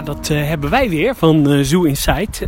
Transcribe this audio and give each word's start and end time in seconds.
Ja, 0.00 0.06
dat 0.06 0.28
hebben 0.28 0.70
wij 0.70 0.88
weer 0.88 1.14
van 1.14 1.64
Zoo 1.64 1.82
Insight. 1.82 2.46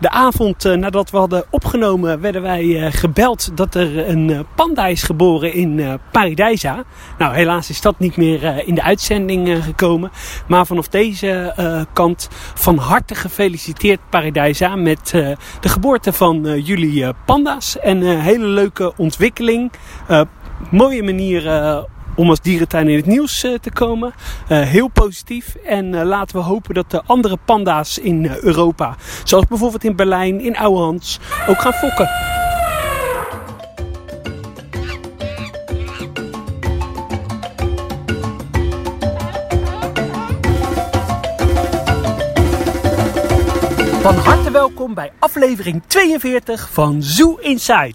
De 0.00 0.10
avond 0.10 0.64
nadat 0.64 1.10
we 1.10 1.16
hadden 1.16 1.44
opgenomen 1.50 2.20
werden 2.20 2.42
wij 2.42 2.92
gebeld 2.92 3.56
dat 3.56 3.74
er 3.74 4.08
een 4.08 4.46
panda 4.54 4.86
is 4.86 5.02
geboren 5.02 5.52
in 5.52 5.98
Paradijsa. 6.12 6.84
Nou, 7.18 7.34
helaas 7.34 7.70
is 7.70 7.80
dat 7.80 7.98
niet 7.98 8.16
meer 8.16 8.66
in 8.66 8.74
de 8.74 8.82
uitzending 8.82 9.64
gekomen. 9.64 10.10
Maar 10.48 10.66
vanaf 10.66 10.88
deze 10.88 11.54
kant 11.92 12.28
van 12.54 12.78
harte 12.78 13.14
gefeliciteerd 13.14 14.00
Paradijsa 14.10 14.76
met 14.76 15.08
de 15.60 15.68
geboorte 15.68 16.12
van 16.12 16.60
jullie 16.60 17.12
panda's. 17.24 17.78
En 17.78 18.02
een 18.02 18.20
hele 18.20 18.46
leuke 18.46 18.92
ontwikkeling. 18.96 19.72
mooie 20.70 21.02
manier 21.02 21.42
om 22.16 22.28
als 22.28 22.40
dierentuin 22.40 22.88
in 22.88 22.96
het 22.96 23.06
nieuws 23.06 23.44
uh, 23.44 23.54
te 23.58 23.70
komen. 23.70 24.14
Uh, 24.48 24.60
heel 24.60 24.88
positief. 24.88 25.54
En 25.54 25.92
uh, 25.92 26.02
laten 26.02 26.36
we 26.36 26.42
hopen 26.42 26.74
dat 26.74 26.90
de 26.90 27.02
andere 27.06 27.38
panda's 27.44 27.98
in 27.98 28.30
Europa, 28.40 28.96
zoals 29.24 29.46
bijvoorbeeld 29.46 29.84
in 29.84 29.96
Berlijn, 29.96 30.40
in 30.40 30.56
Ouwehans, 30.56 31.20
ook 31.48 31.60
gaan 31.60 31.72
fokken. 31.72 32.08
Van 44.06 44.14
harte 44.14 44.50
welkom 44.50 44.94
bij 44.94 45.12
aflevering 45.18 45.82
42 45.86 46.68
van 46.72 47.02
Zoo 47.02 47.36
Inside. 47.40 47.94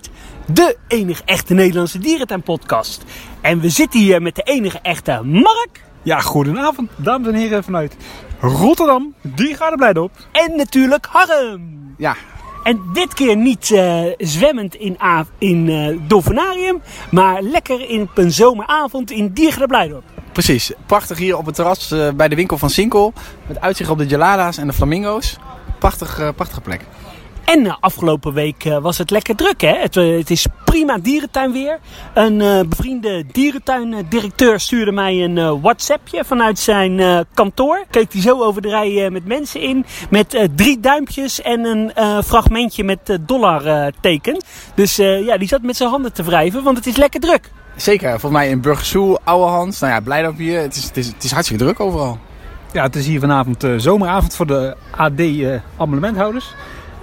De 0.54 0.78
enige 0.88 1.22
echte 1.26 1.54
Nederlandse 1.54 2.00
dierentuinpodcast. 2.00 3.04
En 3.42 3.60
we 3.60 3.70
zitten 3.70 4.00
hier 4.00 4.22
met 4.22 4.36
de 4.36 4.42
enige 4.42 4.80
echte 4.82 5.22
Mark. 5.24 5.84
Ja, 6.02 6.20
goedenavond, 6.20 6.90
dames 6.96 7.28
en 7.28 7.34
heren 7.34 7.64
vanuit 7.64 7.96
Rotterdam. 8.40 9.14
Die 9.22 9.56
gaat 9.56 9.72
er 9.72 9.78
blij 9.78 9.96
op. 9.96 10.12
En 10.32 10.56
natuurlijk 10.56 11.06
Harm. 11.10 11.94
Ja. 11.98 12.16
En 12.64 12.82
dit 12.94 13.14
keer 13.14 13.36
niet 13.36 13.70
uh, 13.70 14.04
zwemmend 14.18 14.76
in, 14.76 14.98
in 15.38 15.68
uh, 15.68 16.00
Dolfinarium, 16.08 16.82
maar 17.12 17.42
lekker 17.42 17.90
in, 17.90 18.02
op 18.02 18.18
een 18.18 18.32
zomeravond 18.32 19.12
in 19.12 19.34
Diergaarde 19.34 19.68
Blijdorp. 19.68 20.04
Precies, 20.32 20.72
prachtig 20.86 21.18
hier 21.18 21.38
op 21.38 21.46
het 21.46 21.56
terras 21.56 21.92
uh, 21.92 22.10
bij 22.12 22.28
de 22.28 22.36
winkel 22.36 22.58
van 22.58 22.70
Sinkel. 22.70 23.14
Met 23.48 23.62
uitzicht 23.62 23.90
op 23.90 23.98
de 23.98 24.08
gelada's 24.08 24.58
en 24.58 24.68
de 24.68 24.74
flamingo's. 24.74 25.38
Prachtig, 25.80 26.34
prachtige 26.36 26.62
plek. 26.62 26.82
En 27.46 27.66
uh, 27.66 27.76
afgelopen 27.80 28.34
week 28.34 28.66
uh, 28.66 28.78
was 28.78 28.98
het 28.98 29.10
lekker 29.10 29.36
druk. 29.36 29.62
Hè? 29.62 29.78
Het, 29.78 29.96
uh, 29.96 30.18
het 30.18 30.30
is 30.30 30.48
prima 30.66 30.98
dierentuin 30.98 31.52
weer. 31.52 31.80
Een 32.14 32.68
bevriende 32.70 33.26
dierentuindirecteur 33.32 34.60
stuurde 34.60 34.92
mij 34.92 35.24
een 35.24 35.62
WhatsAppje 35.62 36.26
vanuit 36.26 36.60
zijn 36.60 37.26
kantoor. 37.34 37.86
Keek 37.90 38.14
hij 38.14 38.22
zo 38.22 38.42
over 38.44 38.62
de 38.62 38.70
rij 38.70 39.10
met 39.10 39.26
mensen 39.26 39.62
in. 39.62 39.86
Met 40.10 40.50
drie 40.56 40.80
duimpjes 40.80 41.42
en 41.42 41.66
een 41.66 41.92
fragmentje 42.24 42.84
met 42.84 43.20
dollar 43.22 43.92
teken. 44.02 44.44
Dus 44.76 44.96
ja, 44.96 45.38
die 45.38 45.48
zat 45.48 45.62
met 45.62 45.78
zijn 45.78 45.90
handen 45.90 46.14
te 46.14 46.24
wrijven, 46.24 46.64
want 46.64 46.78
het 46.78 46.86
is 46.86 46.98
lekker 46.98 47.20
druk. 47.20 47.52
Zeker, 47.76 48.10
volgens 48.10 48.32
mij 48.32 48.50
in 48.50 48.62
Burgersoe, 48.62 49.20
Ouwehans. 49.24 49.80
Nou 49.80 49.94
ja, 49.94 50.00
blij 50.00 50.22
dat 50.22 50.34
hier. 50.38 50.62
Het 50.62 50.76
is, 50.76 50.84
het, 50.84 50.98
is, 50.98 51.08
het 51.08 51.24
is 51.24 51.32
hartstikke 51.32 51.64
druk 51.64 51.80
overal. 51.80 52.20
Ja, 52.72 52.84
het 52.84 52.96
is 52.96 53.06
hier 53.06 53.20
vanavond 53.20 53.68
zomeravond 53.78 54.36
voor 54.36 54.48
de 54.48 54.76
AD-abonnementhouders. 54.92 56.54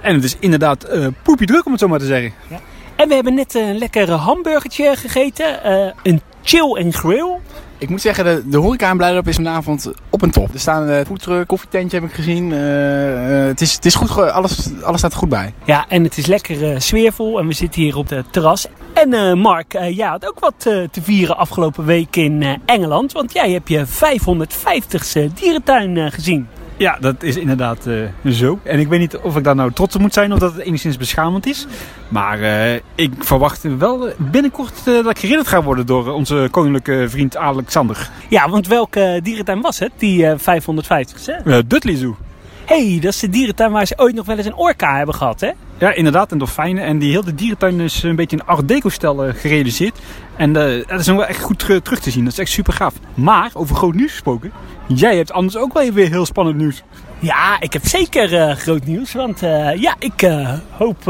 En 0.01 0.13
het 0.13 0.23
is 0.23 0.35
inderdaad 0.39 0.93
uh, 0.93 1.07
poepie 1.23 1.47
druk 1.47 1.65
om 1.65 1.71
het 1.71 1.81
zo 1.81 1.87
maar 1.87 1.99
te 1.99 2.05
zeggen. 2.05 2.33
Ja. 2.47 2.59
En 2.95 3.07
we 3.07 3.13
hebben 3.13 3.33
net 3.33 3.55
een 3.55 3.77
lekker 3.77 4.11
hamburgertje 4.11 4.95
gegeten. 4.95 5.59
Uh, 5.65 5.91
een 6.03 6.21
chill 6.43 6.75
en 6.75 6.93
grill. 6.93 7.37
Ik 7.77 7.89
moet 7.89 8.01
zeggen, 8.01 8.23
de, 8.23 8.49
de 8.49 8.57
horeca 8.57 8.91
in 8.91 8.97
Blijdorp 8.97 9.27
is 9.27 9.35
vanavond 9.35 9.91
op 10.09 10.21
een 10.21 10.31
top. 10.31 10.53
Er 10.53 10.59
staan 10.59 10.87
een 10.87 11.05
voetruck, 11.05 11.47
koffietentje 11.47 11.99
heb 11.99 12.09
ik 12.09 12.15
gezien. 12.15 12.51
Uh, 12.51 13.45
het, 13.47 13.61
is, 13.61 13.73
het 13.73 13.85
is 13.85 13.95
goed, 13.95 14.17
alles, 14.17 14.69
alles 14.83 14.99
staat 14.99 15.11
er 15.11 15.17
goed 15.17 15.29
bij. 15.29 15.53
Ja, 15.63 15.85
en 15.87 16.03
het 16.03 16.17
is 16.17 16.25
lekker 16.25 16.81
sfeervol. 16.81 17.39
En 17.39 17.47
we 17.47 17.53
zitten 17.53 17.81
hier 17.81 17.97
op 17.97 18.09
het 18.09 18.33
terras. 18.33 18.67
En 18.93 19.39
Mark, 19.39 19.71
jij 19.71 20.07
had 20.07 20.27
ook 20.27 20.39
wat 20.39 20.59
te 20.59 21.01
vieren 21.01 21.37
afgelopen 21.37 21.85
week 21.85 22.15
in 22.15 22.61
Engeland. 22.65 23.11
Want 23.11 23.33
jij 23.33 23.51
hebt 23.51 23.69
je 23.69 23.85
550ste 23.87 25.33
dierentuin 25.33 26.11
gezien. 26.11 26.47
Ja, 26.79 26.97
dat 26.99 27.23
is 27.23 27.37
inderdaad 27.37 27.87
uh, 27.87 28.31
zo. 28.31 28.59
En 28.63 28.79
ik 28.79 28.87
weet 28.87 28.99
niet 28.99 29.17
of 29.17 29.37
ik 29.37 29.43
daar 29.43 29.55
nou 29.55 29.71
trots 29.71 29.95
op 29.95 30.01
moet 30.01 30.13
zijn 30.13 30.33
of 30.33 30.39
dat 30.39 30.53
het 30.53 30.61
enigszins 30.61 30.97
beschamend 30.97 31.45
is. 31.45 31.67
Maar 32.07 32.39
uh, 32.39 32.73
ik 32.95 33.11
verwacht 33.19 33.77
wel 33.77 34.09
binnenkort 34.17 34.73
uh, 34.87 35.03
dat 35.03 35.09
ik 35.09 35.17
herinnerd 35.17 35.47
ga 35.47 35.63
worden 35.63 35.85
door 35.85 36.13
onze 36.13 36.47
koninklijke 36.51 37.09
vriend 37.09 37.37
Alexander. 37.37 38.09
Ja, 38.29 38.49
want 38.49 38.67
welke 38.67 39.19
dierentuin 39.23 39.61
was 39.61 39.79
het, 39.79 39.91
die 39.97 40.25
550ste? 40.37 41.65
Dudley 41.67 41.95
Zoo. 41.95 42.17
hey, 42.65 42.97
dat 43.01 43.13
is 43.13 43.19
de 43.19 43.29
dierentuin 43.29 43.71
waar 43.71 43.85
ze 43.85 43.97
ooit 43.97 44.15
nog 44.15 44.25
wel 44.25 44.37
eens 44.37 44.45
een 44.45 44.55
orka 44.55 44.97
hebben 44.97 45.15
gehad, 45.15 45.39
hè? 45.39 45.51
Ja, 45.77 45.93
inderdaad, 45.93 46.31
en 46.31 46.37
dolfijnen. 46.37 46.83
En 46.83 46.99
die 46.99 47.11
hele 47.11 47.35
dierentuin 47.35 47.79
is 47.79 48.03
een 48.03 48.15
beetje 48.15 48.37
een 48.37 48.45
art 48.45 48.67
deco-stijl 48.67 49.33
gerealiseerd. 49.33 49.99
En 50.35 50.53
dat 50.53 50.99
is 50.99 51.07
nog 51.07 51.17
wel 51.17 51.25
echt 51.25 51.41
goed 51.41 51.59
terug 51.59 51.99
te 51.99 52.11
zien. 52.11 52.23
Dat 52.23 52.33
is 52.33 52.39
echt 52.39 52.51
super 52.51 52.73
gaaf. 52.73 52.93
Maar, 53.13 53.51
over 53.53 53.75
groot 53.75 53.93
nieuws 53.93 54.11
gesproken. 54.11 54.51
Jij 54.95 55.15
hebt 55.15 55.31
anders 55.31 55.57
ook 55.57 55.73
wel 55.73 55.91
weer 55.91 56.09
heel 56.09 56.25
spannend 56.25 56.57
nieuws. 56.57 56.83
Ja, 57.19 57.59
ik 57.59 57.73
heb 57.73 57.85
zeker 57.85 58.33
uh, 58.33 58.55
groot 58.55 58.85
nieuws. 58.85 59.13
Want 59.13 59.43
uh, 59.43 59.75
ja, 59.75 59.95
ik 59.99 60.21
uh, 60.21 60.53
hoop 60.77 61.07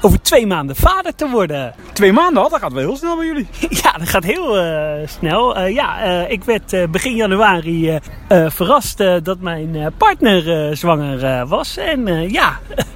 over 0.00 0.22
twee 0.22 0.46
maanden 0.46 0.76
vader 0.76 1.14
te 1.14 1.28
worden. 1.28 1.74
Twee 1.92 2.12
maanden 2.12 2.42
al? 2.42 2.48
Dat 2.48 2.60
gaat 2.60 2.72
wel 2.72 2.82
heel 2.82 2.96
snel 2.96 3.16
bij 3.16 3.26
jullie. 3.26 3.48
ja, 3.82 3.92
dat 3.92 4.08
gaat 4.08 4.24
heel 4.24 4.56
snel. 5.06 5.60
ja, 5.60 6.00
ik 6.26 6.44
werd 6.44 6.90
begin 6.90 7.14
januari 7.14 7.98
verrast 8.28 8.98
dat 8.98 9.40
mijn 9.40 9.92
partner 9.96 10.76
zwanger 10.76 11.46
was. 11.46 11.76
En 11.76 12.30
ja... 12.30 12.58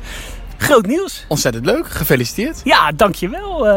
Groot 0.56 0.86
nieuws. 0.86 1.24
Ontzettend 1.28 1.66
leuk. 1.66 1.86
Gefeliciteerd. 1.86 2.60
Ja, 2.64 2.92
dankjewel. 2.92 3.66
Uh, 3.66 3.72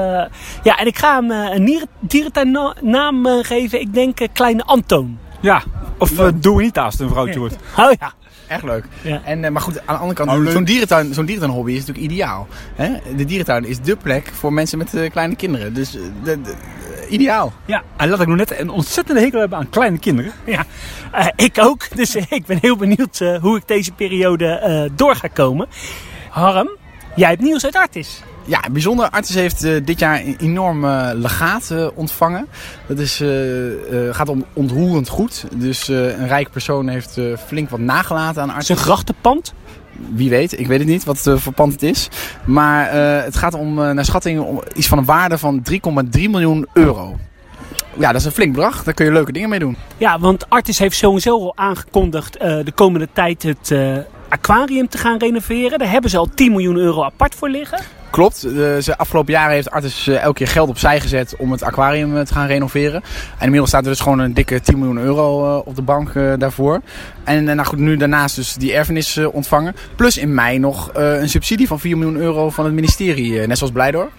ja, 0.63 0.77
en 0.77 0.85
ik 0.85 0.97
ga 0.97 1.15
hem 1.15 1.31
een 1.31 1.87
dierentuinnaam 1.99 3.25
geven. 3.25 3.79
Ik 3.79 3.93
denk 3.93 4.17
Kleine 4.33 4.63
Antoon. 4.63 5.17
Ja, 5.41 5.63
of 5.97 6.11
uh, 6.11 6.27
doe 6.35 6.61
niet 6.61 6.77
als 6.77 6.93
het 6.93 7.01
een 7.01 7.09
vrouwtje 7.09 7.39
wordt. 7.39 7.55
Oh 7.77 7.91
ja. 7.99 8.13
Echt 8.47 8.63
leuk. 8.63 8.85
Ja. 9.01 9.21
En, 9.23 9.43
uh, 9.43 9.49
maar 9.49 9.61
goed, 9.61 9.79
aan 9.79 9.95
de 9.95 10.01
andere 10.01 10.25
kant, 10.25 10.47
oh, 10.47 10.51
zo'n 10.51 10.63
dierentuin, 10.63 11.13
zo'n 11.13 11.25
dierentuinhobby 11.25 11.71
is 11.71 11.85
natuurlijk 11.85 12.05
ideaal. 12.05 12.47
Hè? 12.75 13.15
De 13.15 13.25
dierentuin 13.25 13.65
is 13.65 13.79
dé 13.79 13.95
plek 13.95 14.31
voor 14.33 14.53
mensen 14.53 14.77
met 14.77 14.93
uh, 14.93 15.09
kleine 15.09 15.35
kinderen. 15.35 15.73
Dus 15.73 15.91
de, 15.91 16.41
de, 16.41 16.55
ideaal. 17.09 17.53
Ja, 17.65 17.83
en 17.97 18.09
laat 18.09 18.21
ik 18.21 18.27
nog 18.27 18.37
net 18.37 18.59
een 18.59 18.69
ontzettende 18.69 19.21
hekel 19.21 19.39
hebben 19.39 19.57
aan 19.57 19.69
kleine 19.69 19.99
kinderen. 19.99 20.31
Ja, 20.45 20.65
ik 21.35 21.57
ook. 21.59 21.95
Dus 21.95 22.15
ik 22.15 22.45
ben 22.45 22.57
heel 22.61 22.75
benieuwd 22.75 23.19
hoe 23.41 23.57
ik 23.57 23.67
deze 23.67 23.91
periode 23.91 24.91
door 24.95 25.15
ga 25.15 25.27
komen. 25.27 25.67
Harm, 26.29 26.69
jij 27.17 27.29
hebt 27.29 27.41
nieuws 27.41 27.65
uit 27.65 27.75
Artis. 27.75 28.21
Ja, 28.45 28.63
bijzonder. 28.71 29.09
Artis 29.09 29.35
heeft 29.35 29.63
uh, 29.63 29.85
dit 29.85 29.99
jaar 29.99 30.19
een 30.19 30.35
enorm 30.39 30.83
uh, 30.83 31.09
legaat 31.13 31.69
uh, 31.71 31.87
ontvangen. 31.95 32.47
Dat 32.87 32.99
is, 32.99 33.23
gaat 34.11 34.29
om 34.29 34.45
ontroerend 34.53 35.07
goed. 35.07 35.45
Dus 35.55 35.87
een 35.87 36.27
rijke 36.27 36.49
persoon 36.49 36.87
heeft 36.87 37.19
flink 37.45 37.69
wat 37.69 37.79
nagelaten 37.79 38.41
aan 38.41 38.49
Artis. 38.49 38.69
Een 38.69 38.77
grachtenpand? 38.77 39.53
Wie 40.13 40.29
weet, 40.29 40.59
ik 40.59 40.67
weet 40.67 40.79
het 40.79 40.87
niet 40.87 41.03
wat 41.03 41.31
voor 41.35 41.53
pand 41.53 41.71
het 41.71 41.83
is. 41.83 42.09
Maar 42.45 42.91
het 43.23 43.35
gaat 43.35 43.53
om, 43.53 43.73
naar 43.73 44.05
schatting, 44.05 44.39
om 44.39 44.61
iets 44.75 44.87
van 44.87 44.97
een 44.97 45.05
waarde 45.05 45.37
van 45.37 45.63
3,3 45.71 45.79
miljoen 46.11 46.67
euro. 46.73 47.17
Ja, 47.97 48.11
dat 48.11 48.21
is 48.21 48.25
een 48.25 48.31
flink 48.31 48.53
bedrag. 48.53 48.83
Daar 48.83 48.93
kun 48.93 49.05
je 49.05 49.11
leuke 49.11 49.31
dingen 49.31 49.49
mee 49.49 49.59
doen. 49.59 49.77
Ja, 49.97 50.19
want 50.19 50.49
Artis 50.49 50.79
heeft 50.79 50.97
sowieso 50.97 51.31
al 51.31 51.51
aangekondigd 51.55 52.33
de 52.39 52.71
komende 52.75 53.07
tijd 53.13 53.43
het 53.43 53.71
aquarium 54.29 54.89
te 54.89 54.97
gaan 54.97 55.17
renoveren. 55.17 55.79
Daar 55.79 55.91
hebben 55.91 56.09
ze 56.09 56.17
al 56.17 56.29
10 56.35 56.51
miljoen 56.51 56.77
euro 56.77 57.03
apart 57.03 57.35
voor 57.35 57.49
liggen. 57.49 57.79
Klopt. 58.09 58.41
De 58.41 58.93
afgelopen 58.97 59.33
jaren 59.33 59.53
heeft 59.53 59.71
Artis 59.71 60.07
elke 60.07 60.33
keer 60.33 60.47
geld 60.47 60.69
opzij 60.69 60.99
gezet 60.99 61.35
om 61.37 61.51
het 61.51 61.63
aquarium 61.63 62.25
te 62.25 62.33
gaan 62.33 62.47
renoveren. 62.47 63.01
En 63.37 63.43
inmiddels 63.43 63.69
staat 63.69 63.83
er 63.83 63.89
dus 63.89 63.99
gewoon 63.99 64.19
een 64.19 64.33
dikke 64.33 64.61
10 64.61 64.77
miljoen 64.77 64.97
euro 64.97 65.57
op 65.57 65.75
de 65.75 65.81
bank 65.81 66.13
daarvoor. 66.37 66.81
En 67.23 67.43
nou 67.43 67.63
goed, 67.63 67.79
nu 67.79 67.97
daarnaast 67.97 68.35
dus 68.35 68.53
die 68.53 68.73
erfenis 68.73 69.17
ontvangen. 69.17 69.75
Plus 69.95 70.17
in 70.17 70.33
mei 70.33 70.59
nog 70.59 70.89
een 70.93 71.29
subsidie 71.29 71.67
van 71.67 71.79
4 71.79 71.97
miljoen 71.97 72.21
euro 72.21 72.49
van 72.49 72.65
het 72.65 72.73
ministerie, 72.73 73.47
net 73.47 73.57
zoals 73.57 73.73
Blijdorp. 73.73 74.11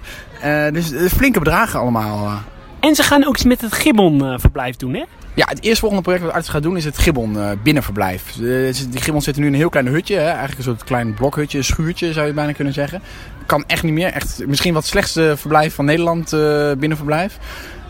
dus 0.72 0.93
flinke 1.12 1.38
bedragen 1.38 1.81
allemaal. 1.81 2.43
En 2.80 2.94
ze 2.94 3.02
gaan 3.02 3.26
ook 3.26 3.34
iets 3.34 3.44
met 3.44 3.60
het 3.60 3.72
Gibbon-verblijf 3.72 4.76
doen, 4.76 4.94
hè? 4.94 5.04
Ja, 5.34 5.46
het 5.48 5.62
eerstvolgende 5.62 6.02
project 6.02 6.25
wat 6.25 6.32
Artis 6.32 6.50
gaat 6.50 6.62
doen 6.62 6.76
is 6.76 6.84
het 6.84 6.98
Gibbon 6.98 7.36
uh, 7.36 7.50
binnenverblijf. 7.62 8.36
Uh, 8.40 8.75
die 8.90 9.00
Gibbon 9.00 9.22
zitten 9.22 9.42
nu 9.42 9.48
in 9.48 9.54
een 9.54 9.60
heel 9.60 9.69
klein 9.69 9.86
hutje. 9.86 10.19
Eigenlijk 10.19 10.58
een 10.58 10.64
soort 10.64 10.84
klein 10.84 11.14
blokhutje, 11.14 11.62
schuurtje 11.62 12.12
zou 12.12 12.26
je 12.26 12.32
bijna 12.32 12.52
kunnen 12.52 12.72
zeggen. 12.72 13.02
Kan 13.46 13.64
echt 13.66 13.82
niet 13.82 13.92
meer. 13.92 14.12
Echt, 14.12 14.46
misschien 14.46 14.75
wat 14.75 14.86
slechtste 14.86 15.34
verblijf 15.36 15.75
van 15.75 15.84
Nederland 15.84 16.30
binnenverblijf. 16.78 17.38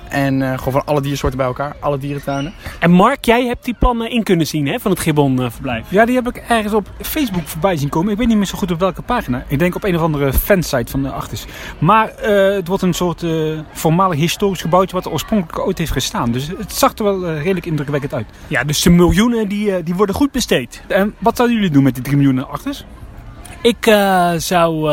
En 0.08 0.42
eh, 0.42 0.58
gewoon 0.58 0.72
van 0.72 0.82
alle 0.84 1.00
diersoorten 1.00 1.38
bij 1.38 1.46
elkaar, 1.46 1.76
alle 1.80 1.98
dierentuinen. 1.98 2.52
En 2.78 2.90
Mark, 2.90 3.24
jij 3.24 3.46
hebt 3.46 3.64
die 3.64 3.74
plannen 3.78 4.10
in 4.10 4.22
kunnen 4.22 4.46
zien 4.46 4.66
hè, 4.66 4.78
van 4.78 4.90
het 4.90 5.00
Gibbon-verblijf. 5.00 5.86
Ja, 5.88 6.04
die 6.04 6.14
heb 6.14 6.28
ik 6.28 6.36
ergens 6.36 6.74
op 6.74 6.88
Facebook 7.00 7.48
voorbij 7.48 7.76
zien 7.76 7.88
komen. 7.88 8.12
Ik 8.12 8.18
weet 8.18 8.28
niet 8.28 8.36
meer 8.36 8.46
zo 8.46 8.58
goed 8.58 8.70
op 8.70 8.78
welke 8.78 9.02
pagina. 9.02 9.44
Ik 9.48 9.58
denk 9.58 9.74
op 9.74 9.84
een 9.84 9.96
of 9.96 10.02
andere 10.02 10.32
fansite 10.32 10.90
van 10.90 11.02
de 11.02 11.10
Achtis. 11.10 11.46
Maar 11.78 12.08
eh, 12.08 12.54
het 12.54 12.68
wordt 12.68 12.82
een 12.82 12.94
soort 12.94 13.22
uh, 13.22 13.58
voormalig 13.72 14.18
historisch 14.18 14.60
gebouwtje 14.60 14.96
wat 14.96 15.04
er 15.04 15.10
oorspronkelijk 15.10 15.66
ooit 15.66 15.78
heeft 15.78 15.92
gestaan. 15.92 16.32
Dus 16.32 16.48
het 16.58 16.72
zag 16.72 16.94
er 16.94 17.04
wel 17.04 17.32
redelijk 17.32 17.66
indrukwekkend 17.66 18.14
uit. 18.14 18.26
Ja, 18.46 18.64
dus 18.64 18.82
de 18.82 18.90
miljoenen 18.90 19.48
die, 19.48 19.82
die 19.82 19.94
worden 19.94 20.14
goed 20.14 20.32
besteed. 20.32 20.82
En 20.88 21.14
wat 21.18 21.36
zouden 21.36 21.56
jullie 21.56 21.72
doen 21.72 21.82
met 21.82 21.94
die 21.94 22.02
3 22.02 22.16
miljoen 22.16 22.48
Achtis? 22.48 22.84
Ik 23.62 23.84
zou 24.36 24.90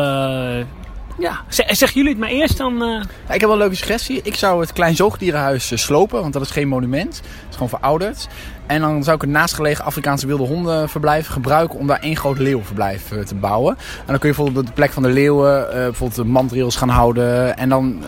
ja, 1.18 1.44
zeggen 1.50 1.94
jullie 1.94 2.10
het 2.10 2.20
maar 2.20 2.30
eerst 2.30 2.58
dan? 2.58 2.74
Uh... 2.84 3.02
Ja, 3.28 3.34
ik 3.34 3.40
heb 3.40 3.42
wel 3.42 3.52
een 3.52 3.58
leuke 3.58 3.76
suggestie. 3.76 4.20
Ik 4.24 4.36
zou 4.36 4.62
het 4.62 4.74
Klein 4.74 4.96
Zoogdierenhuis 4.96 5.72
uh, 5.72 5.78
slopen, 5.78 6.22
want 6.22 6.34
dat 6.34 6.42
is 6.42 6.52
geen 6.52 6.68
monument. 6.68 7.16
Het 7.16 7.50
is 7.50 7.54
gewoon 7.54 7.70
verouderd. 7.70 8.28
En 8.66 8.82
dan 8.82 9.04
zou 9.04 9.16
ik 9.16 9.22
het 9.22 9.32
naastgelegen 9.32 9.86
Afrikaanse 9.86 10.28
wilde 10.28 10.44
hondenverblijf 10.44 11.28
gebruiken 11.28 11.80
om 11.80 11.88
daar 11.88 12.00
één 12.00 12.18
groot 12.18 12.38
leeuwverblijf 12.38 13.12
uh, 13.12 13.24
te 13.24 13.36
bouwen. 13.36 13.76
En 13.78 14.06
dan 14.06 14.20
kun 14.20 14.30
je 14.30 14.36
bijvoorbeeld 14.36 14.58
op 14.58 14.66
de 14.66 14.74
plek 14.74 14.92
van 14.92 15.04
de 15.04 15.10
leeuwen 15.10 15.68
bijvoorbeeld 15.70 16.16
de 16.16 16.24
mandrails 16.24 16.76
gaan 16.76 16.90
houden. 16.90 17.58
En 17.58 17.70
dan, 17.70 18.04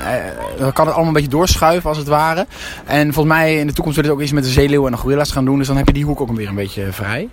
kan 0.57 0.67
het 0.67 0.77
allemaal 0.77 1.07
een 1.07 1.13
beetje 1.13 1.29
doorschuiven 1.29 1.89
als 1.89 1.97
het 1.97 2.07
ware. 2.07 2.45
En 2.85 3.13
volgens 3.13 3.35
mij 3.35 3.55
in 3.55 3.67
de 3.67 3.73
toekomst 3.73 3.97
willen 3.97 4.11
we 4.11 4.17
ook 4.17 4.23
iets 4.23 4.35
met 4.35 4.43
de 4.43 4.49
zeeleeuwen 4.49 4.87
en 4.87 4.95
de 4.95 5.01
gorilla's 5.01 5.31
gaan 5.31 5.45
doen. 5.45 5.57
Dus 5.57 5.67
dan 5.67 5.77
heb 5.77 5.87
je 5.87 5.93
die 5.93 6.05
hoek 6.05 6.21
ook 6.21 6.31
weer 6.31 6.47
een 6.47 6.55
beetje 6.55 6.91
vrij. 6.91 7.29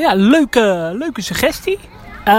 ja, 0.00 0.14
leuke, 0.14 0.94
leuke 0.98 1.22
suggestie. 1.22 1.78
Uh, 2.28 2.34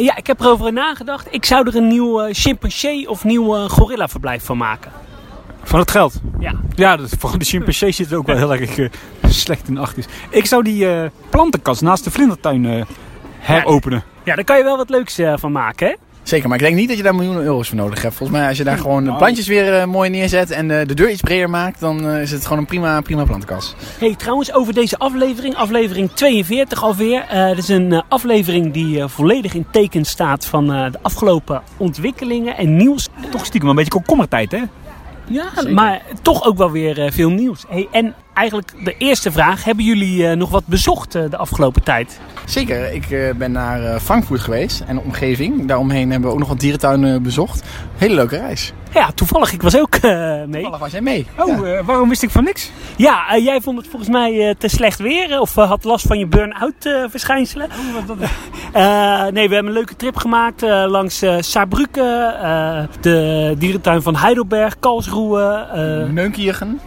ja, 0.00 0.16
ik 0.16 0.26
heb 0.26 0.40
erover 0.40 0.72
nagedacht. 0.72 1.26
Ik 1.30 1.44
zou 1.44 1.66
er 1.68 1.76
een 1.76 1.86
nieuw 1.86 2.26
uh, 2.26 2.34
chimpansee 2.34 3.10
of 3.10 3.24
nieuw 3.24 3.56
uh, 3.56 3.68
gorillaverblijf 3.68 4.44
van 4.44 4.56
maken. 4.56 4.92
Van 5.62 5.78
het 5.78 5.90
geld? 5.90 6.20
Ja. 6.38 6.52
Ja, 6.74 6.96
dat, 6.96 7.10
voor 7.18 7.38
de 7.38 7.44
chimpansee 7.44 7.92
zit 7.92 8.12
ook 8.12 8.26
wel 8.26 8.36
heel 8.36 8.54
erg 8.54 8.90
slecht 9.28 9.68
in 9.68 9.78
achter. 9.78 10.04
Ik 10.30 10.46
zou 10.46 10.62
die 10.62 10.86
plantenkast 11.28 11.82
naast 11.82 12.04
de 12.04 12.10
vlindertuin 12.10 12.86
heropenen. 13.38 14.02
Ja, 14.06 14.20
ja, 14.24 14.34
daar 14.34 14.44
kan 14.44 14.58
je 14.58 14.64
wel 14.64 14.76
wat 14.76 14.90
leuks 14.90 15.18
van 15.34 15.52
maken, 15.52 15.86
hè? 15.86 15.94
Zeker, 16.22 16.48
maar 16.48 16.58
ik 16.58 16.64
denk 16.64 16.76
niet 16.76 16.88
dat 16.88 16.96
je 16.96 17.02
daar 17.02 17.14
miljoenen 17.14 17.42
euro's 17.42 17.68
voor 17.68 17.76
nodig 17.76 18.02
hebt. 18.02 18.14
Volgens 18.14 18.38
mij 18.38 18.48
als 18.48 18.56
je 18.56 18.64
daar 18.64 18.78
gewoon 18.78 19.04
de 19.04 19.14
plantjes 19.14 19.46
weer 19.46 19.80
uh, 19.80 19.84
mooi 19.84 20.10
neerzet 20.10 20.50
en 20.50 20.68
uh, 20.68 20.80
de 20.86 20.94
deur 20.94 21.10
iets 21.10 21.20
breder 21.20 21.50
maakt, 21.50 21.80
dan 21.80 22.06
uh, 22.06 22.22
is 22.22 22.30
het 22.30 22.42
gewoon 22.42 22.58
een 22.58 22.66
prima, 22.66 23.00
prima 23.00 23.24
plantenkas. 23.24 23.74
Hey, 23.98 24.14
trouwens 24.14 24.52
over 24.52 24.74
deze 24.74 24.98
aflevering, 24.98 25.54
aflevering 25.54 26.10
42 26.12 26.82
alweer. 26.82 27.24
Het 27.28 27.58
is 27.58 27.68
een 27.68 28.02
aflevering 28.08 28.72
die 28.72 29.06
volledig 29.06 29.54
in 29.54 29.66
teken 29.70 30.04
staat 30.04 30.46
van 30.46 30.66
de 30.66 30.98
afgelopen 31.02 31.62
ontwikkelingen 31.76 32.56
en 32.56 32.76
nieuws. 32.76 33.08
Toch 33.30 33.44
stiekem 33.44 33.68
een 33.68 33.74
beetje 33.74 33.90
komkommertijd 33.90 34.52
hè? 34.52 34.62
Ja, 35.26 35.50
maar 35.68 36.02
toch 36.22 36.44
ook 36.44 36.56
wel 36.56 36.70
weer 36.70 37.12
veel 37.12 37.30
nieuws. 37.30 37.64
Hey, 37.68 37.88
en 37.90 38.14
eigenlijk 38.40 38.84
de 38.84 38.94
eerste 38.98 39.32
vraag. 39.32 39.64
Hebben 39.64 39.84
jullie 39.84 40.22
uh, 40.22 40.32
nog 40.32 40.50
wat 40.50 40.66
bezocht 40.66 41.16
uh, 41.16 41.30
de 41.30 41.36
afgelopen 41.36 41.82
tijd? 41.82 42.20
Zeker. 42.44 42.92
Ik 42.92 43.10
uh, 43.10 43.32
ben 43.34 43.52
naar 43.52 44.00
Frankfurt 44.00 44.40
geweest 44.40 44.80
en 44.80 44.96
de 44.96 45.02
omgeving. 45.02 45.66
Daaromheen 45.66 46.10
hebben 46.10 46.28
we 46.28 46.34
ook 46.34 46.40
nog 46.40 46.48
wat 46.48 46.60
dierentuinen 46.60 47.22
bezocht. 47.22 47.62
Hele 47.96 48.14
leuke 48.14 48.36
reis. 48.36 48.72
Ja, 48.92 49.10
toevallig. 49.14 49.52
Ik 49.52 49.62
was 49.62 49.76
ook 49.76 50.02
mee. 50.02 50.46
Toevallig 50.50 50.78
was 50.78 50.90
jij 50.90 51.00
mee. 51.00 51.26
Oh, 51.38 51.66
ja. 51.66 51.84
waarom 51.84 52.08
wist 52.08 52.22
ik 52.22 52.30
van 52.30 52.44
niks? 52.44 52.70
Ja, 52.96 53.38
jij 53.38 53.60
vond 53.60 53.78
het 53.78 53.86
volgens 53.86 54.10
mij 54.10 54.54
te 54.58 54.68
slecht 54.68 54.98
weer. 54.98 55.40
Of 55.40 55.54
had 55.54 55.84
last 55.84 56.06
van 56.06 56.18
je 56.18 56.26
burn-out 56.26 57.08
verschijnselen. 57.10 57.66
Oh, 57.66 58.06
wat, 58.06 58.16
nee, 59.32 59.48
we 59.48 59.54
hebben 59.54 59.66
een 59.66 59.72
leuke 59.72 59.96
trip 59.96 60.16
gemaakt 60.16 60.60
langs 60.86 61.22
Saarbrücken. 61.38 62.88
de 63.00 63.54
dierentuin 63.58 64.02
van 64.02 64.16
Heidelberg, 64.16 64.78
Karlsruhe. 64.78 65.66
Neunkirchen. 66.12 66.80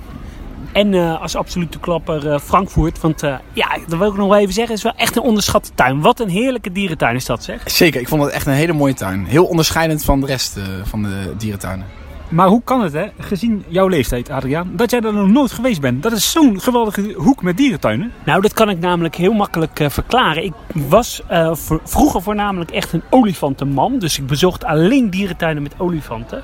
En 0.74 0.94
uh, 0.94 1.22
als 1.22 1.36
absolute 1.36 1.80
klapper 1.80 2.26
uh, 2.26 2.40
Frankfurt. 2.40 3.02
Want 3.02 3.24
uh, 3.24 3.36
ja, 3.54 3.78
dat 3.88 4.00
wil 4.00 4.10
ik 4.10 4.18
nog 4.18 4.28
wel 4.28 4.38
even 4.38 4.54
zeggen. 4.54 4.76
Het 4.76 4.86
is 4.86 4.92
wel 4.92 5.02
echt 5.06 5.16
een 5.16 5.22
onderschatte 5.22 5.70
tuin. 5.76 6.02
Wat 6.02 6.20
een 6.20 6.30
heerlijke 6.30 6.72
dierentuin 6.72 7.16
is 7.16 7.26
dat 7.26 7.44
zeg. 7.44 7.62
Zeker, 7.66 8.02
ik 8.02 8.08
vond 8.08 8.24
het 8.24 8.32
echt 8.32 8.46
een 8.46 8.54
hele 8.54 8.74
mooie 8.74 8.94
tuin. 8.94 9.26
Heel 9.26 9.46
onderscheidend 9.46 10.04
van 10.04 10.20
de 10.20 10.26
rest 10.26 10.60
van 10.84 11.04
de 11.04 11.34
dierentuinen. 11.38 11.86
Maar 12.30 12.48
hoe 12.48 12.62
kan 12.64 12.82
het, 12.82 12.94
hè, 12.94 13.08
gezien 13.20 13.64
jouw 13.68 13.88
leeftijd, 13.88 14.30
Adriaan, 14.30 14.72
dat 14.76 14.92
jij 14.92 15.02
er 15.02 15.14
nog 15.14 15.28
nooit 15.28 15.52
geweest 15.52 15.82
bent? 15.82 16.04
Dat 16.04 16.12
is 16.12 16.32
zo'n 16.32 16.62
geweldige 16.62 17.14
hoek 17.18 17.42
met 17.42 17.58
dierentuinen. 17.58 18.12
Nou, 18.26 18.42
dat 18.42 18.54
kan 18.54 18.70
ik 18.70 18.80
namelijk 18.80 19.16
heel 19.16 19.34
makkelijk 19.34 19.80
uh, 19.80 19.90
verklaren. 19.90 20.44
Ik 20.44 20.54
was 20.74 21.22
uh, 21.32 21.52
vroeger 21.84 22.22
voornamelijk 22.22 22.72
echt 22.72 22.94
een 22.94 23.04
olifantenman. 23.10 24.00
Dus 24.00 24.20
ik 24.20 24.28
bezocht 24.28 24.64
alleen 24.64 25.10
dierentuinen 25.10 25.64
met 25.64 25.74
olifanten. 25.78 26.44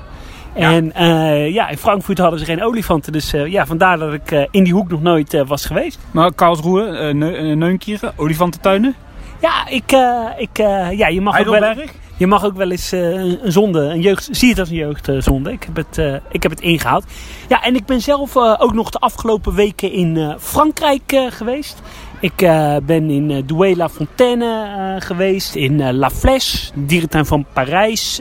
En 0.54 0.92
uh, 1.00 1.52
ja, 1.52 1.68
in 1.68 1.76
Frankfurt 1.76 2.18
hadden 2.18 2.38
ze 2.38 2.44
geen 2.44 2.62
olifanten. 2.62 3.12
Dus 3.12 3.34
uh, 3.34 3.46
ja, 3.46 3.66
vandaar 3.66 3.98
dat 3.98 4.12
ik 4.12 4.30
uh, 4.30 4.44
in 4.50 4.64
die 4.64 4.72
hoek 4.72 4.88
nog 4.88 5.02
nooit 5.02 5.42
was 5.46 5.64
geweest. 5.64 5.98
Maar 6.10 6.32
Karlsruhe, 6.32 7.12
ne 7.12 7.54
Neunkirchen, 7.54 8.12
olifantentuinen? 8.16 8.94
Ja, 9.40 9.66
ik, 9.68 9.92
ik, 10.38 10.56
ja, 10.96 11.08
je 11.08 11.20
mag 11.20 11.38
ook 11.38 11.58
wel... 11.58 11.74
Je 12.16 12.26
mag 12.26 12.44
ook 12.44 12.56
wel 12.56 12.70
eens 12.70 12.92
een 12.92 13.38
zonde, 13.44 13.80
een 13.80 14.00
jeugd, 14.00 14.28
zie 14.30 14.48
het 14.48 14.58
als 14.58 14.68
een 14.68 14.76
jeugdzonde. 14.76 15.52
Ik 15.52 15.62
heb 15.62 15.76
het, 15.76 16.22
ik 16.30 16.42
heb 16.42 16.50
het 16.50 16.60
ingehaald. 16.60 17.04
Ja, 17.48 17.62
en 17.62 17.74
ik 17.74 17.86
ben 17.86 18.00
zelf 18.00 18.36
ook 18.36 18.72
nog 18.72 18.90
de 18.90 18.98
afgelopen 18.98 19.54
weken 19.54 19.92
in 19.92 20.34
Frankrijk 20.38 21.22
geweest. 21.28 21.82
Ik 22.22 22.42
uh, 22.42 22.76
ben 22.82 23.10
in 23.10 23.30
uh, 23.30 23.42
Douai 23.46 23.76
La 23.76 23.88
Fontaine 23.88 24.44
uh, 24.44 24.94
geweest, 24.98 25.54
in 25.54 25.92
La 25.92 26.10
Flèche, 26.10 26.70
dierentuin 26.74 27.26
van 27.26 27.46
Parijs, 27.52 28.20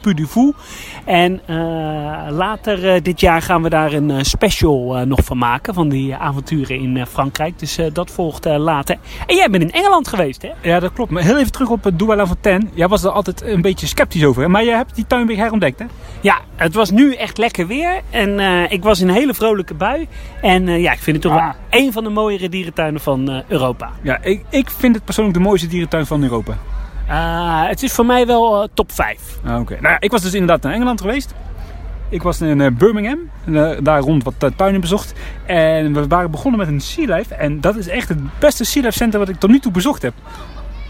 Puy 0.00 0.14
du 0.14 0.26
Fou. 0.26 0.52
En 1.04 1.40
later 2.28 3.02
dit 3.02 3.20
jaar 3.20 3.42
gaan 3.42 3.62
we 3.62 3.68
daar 3.68 3.92
een 3.92 4.24
special 4.24 5.06
nog 5.06 5.24
van 5.24 5.38
maken, 5.38 5.74
van 5.74 5.88
die 5.88 6.14
avonturen 6.14 6.76
in 6.76 7.06
Frankrijk. 7.06 7.58
Dus 7.58 7.78
dat 7.92 8.10
volgt 8.10 8.44
later. 8.44 8.96
En 9.26 9.36
jij 9.36 9.50
bent 9.50 9.62
in 9.62 9.72
Engeland 9.72 10.08
geweest, 10.08 10.42
hè? 10.42 10.50
Ja, 10.62 10.80
dat 10.80 10.92
klopt. 10.92 11.10
Maar 11.10 11.22
heel 11.22 11.38
even 11.38 11.52
terug 11.52 11.70
op 11.70 11.90
Douai 11.94 12.16
La 12.16 12.26
Fontaine. 12.26 12.66
Jij 12.74 12.88
was 12.88 13.04
er 13.04 13.10
altijd 13.10 13.42
een 13.42 13.62
beetje 13.62 13.86
sceptisch 13.86 14.24
over, 14.24 14.42
hè? 14.42 14.48
maar 14.48 14.64
jij 14.64 14.76
hebt 14.76 14.94
die 14.94 15.06
tuin 15.06 15.26
weer 15.26 15.36
herontdekt, 15.36 15.78
hè? 15.78 15.84
Ja, 16.20 16.38
het 16.56 16.74
was 16.74 16.90
nu 16.90 17.14
echt 17.14 17.38
lekker 17.38 17.66
weer. 17.66 18.00
En 18.10 18.40
ik 18.70 18.82
was 18.82 19.00
in 19.00 19.08
een 19.08 19.14
hele 19.14 19.34
vrolijke 19.34 19.74
bui. 19.74 20.08
En 20.42 20.66
ja, 20.66 20.92
ik 20.92 20.98
vind 20.98 21.16
het 21.16 21.24
toch 21.24 21.40
ah. 21.40 21.44
wel 21.44 21.80
een 21.82 21.92
van 21.92 22.04
de 22.04 22.10
mooiere 22.10 22.48
dierentuinen 22.48 23.00
van 23.00 23.39
Europa. 23.48 23.90
Ja, 24.02 24.18
ik, 24.22 24.44
ik 24.48 24.70
vind 24.70 24.94
het 24.94 25.04
persoonlijk 25.04 25.36
de 25.36 25.42
mooiste 25.42 25.66
dierentuin 25.66 26.06
van 26.06 26.22
Europa. 26.22 26.56
Uh, 27.08 27.68
het 27.68 27.82
is 27.82 27.92
voor 27.92 28.06
mij 28.06 28.26
wel 28.26 28.62
uh, 28.62 28.68
top 28.74 28.92
5. 28.92 29.38
Ah, 29.44 29.60
Oké. 29.60 29.78
Nou, 29.80 29.96
ik 29.98 30.10
was 30.10 30.22
dus 30.22 30.32
inderdaad 30.32 30.62
naar 30.62 30.72
Engeland 30.72 31.00
geweest. 31.00 31.34
Ik 32.08 32.22
was 32.22 32.40
in 32.40 32.60
uh, 32.60 32.66
Birmingham, 32.78 33.18
daar 33.82 34.00
rond 34.00 34.24
wat 34.24 34.34
tuinen 34.56 34.80
bezocht. 34.80 35.12
En 35.46 35.94
we 35.94 36.06
waren 36.06 36.30
begonnen 36.30 36.60
met 36.60 36.68
een 36.68 36.80
Sea 36.80 37.16
Life. 37.16 37.34
En 37.34 37.60
dat 37.60 37.76
is 37.76 37.88
echt 37.88 38.08
het 38.08 38.38
beste 38.38 38.64
Sea 38.64 38.82
Life 38.82 38.96
Center 38.96 39.18
wat 39.18 39.28
ik 39.28 39.38
tot 39.38 39.50
nu 39.50 39.58
toe 39.58 39.72
bezocht 39.72 40.02
heb. 40.02 40.14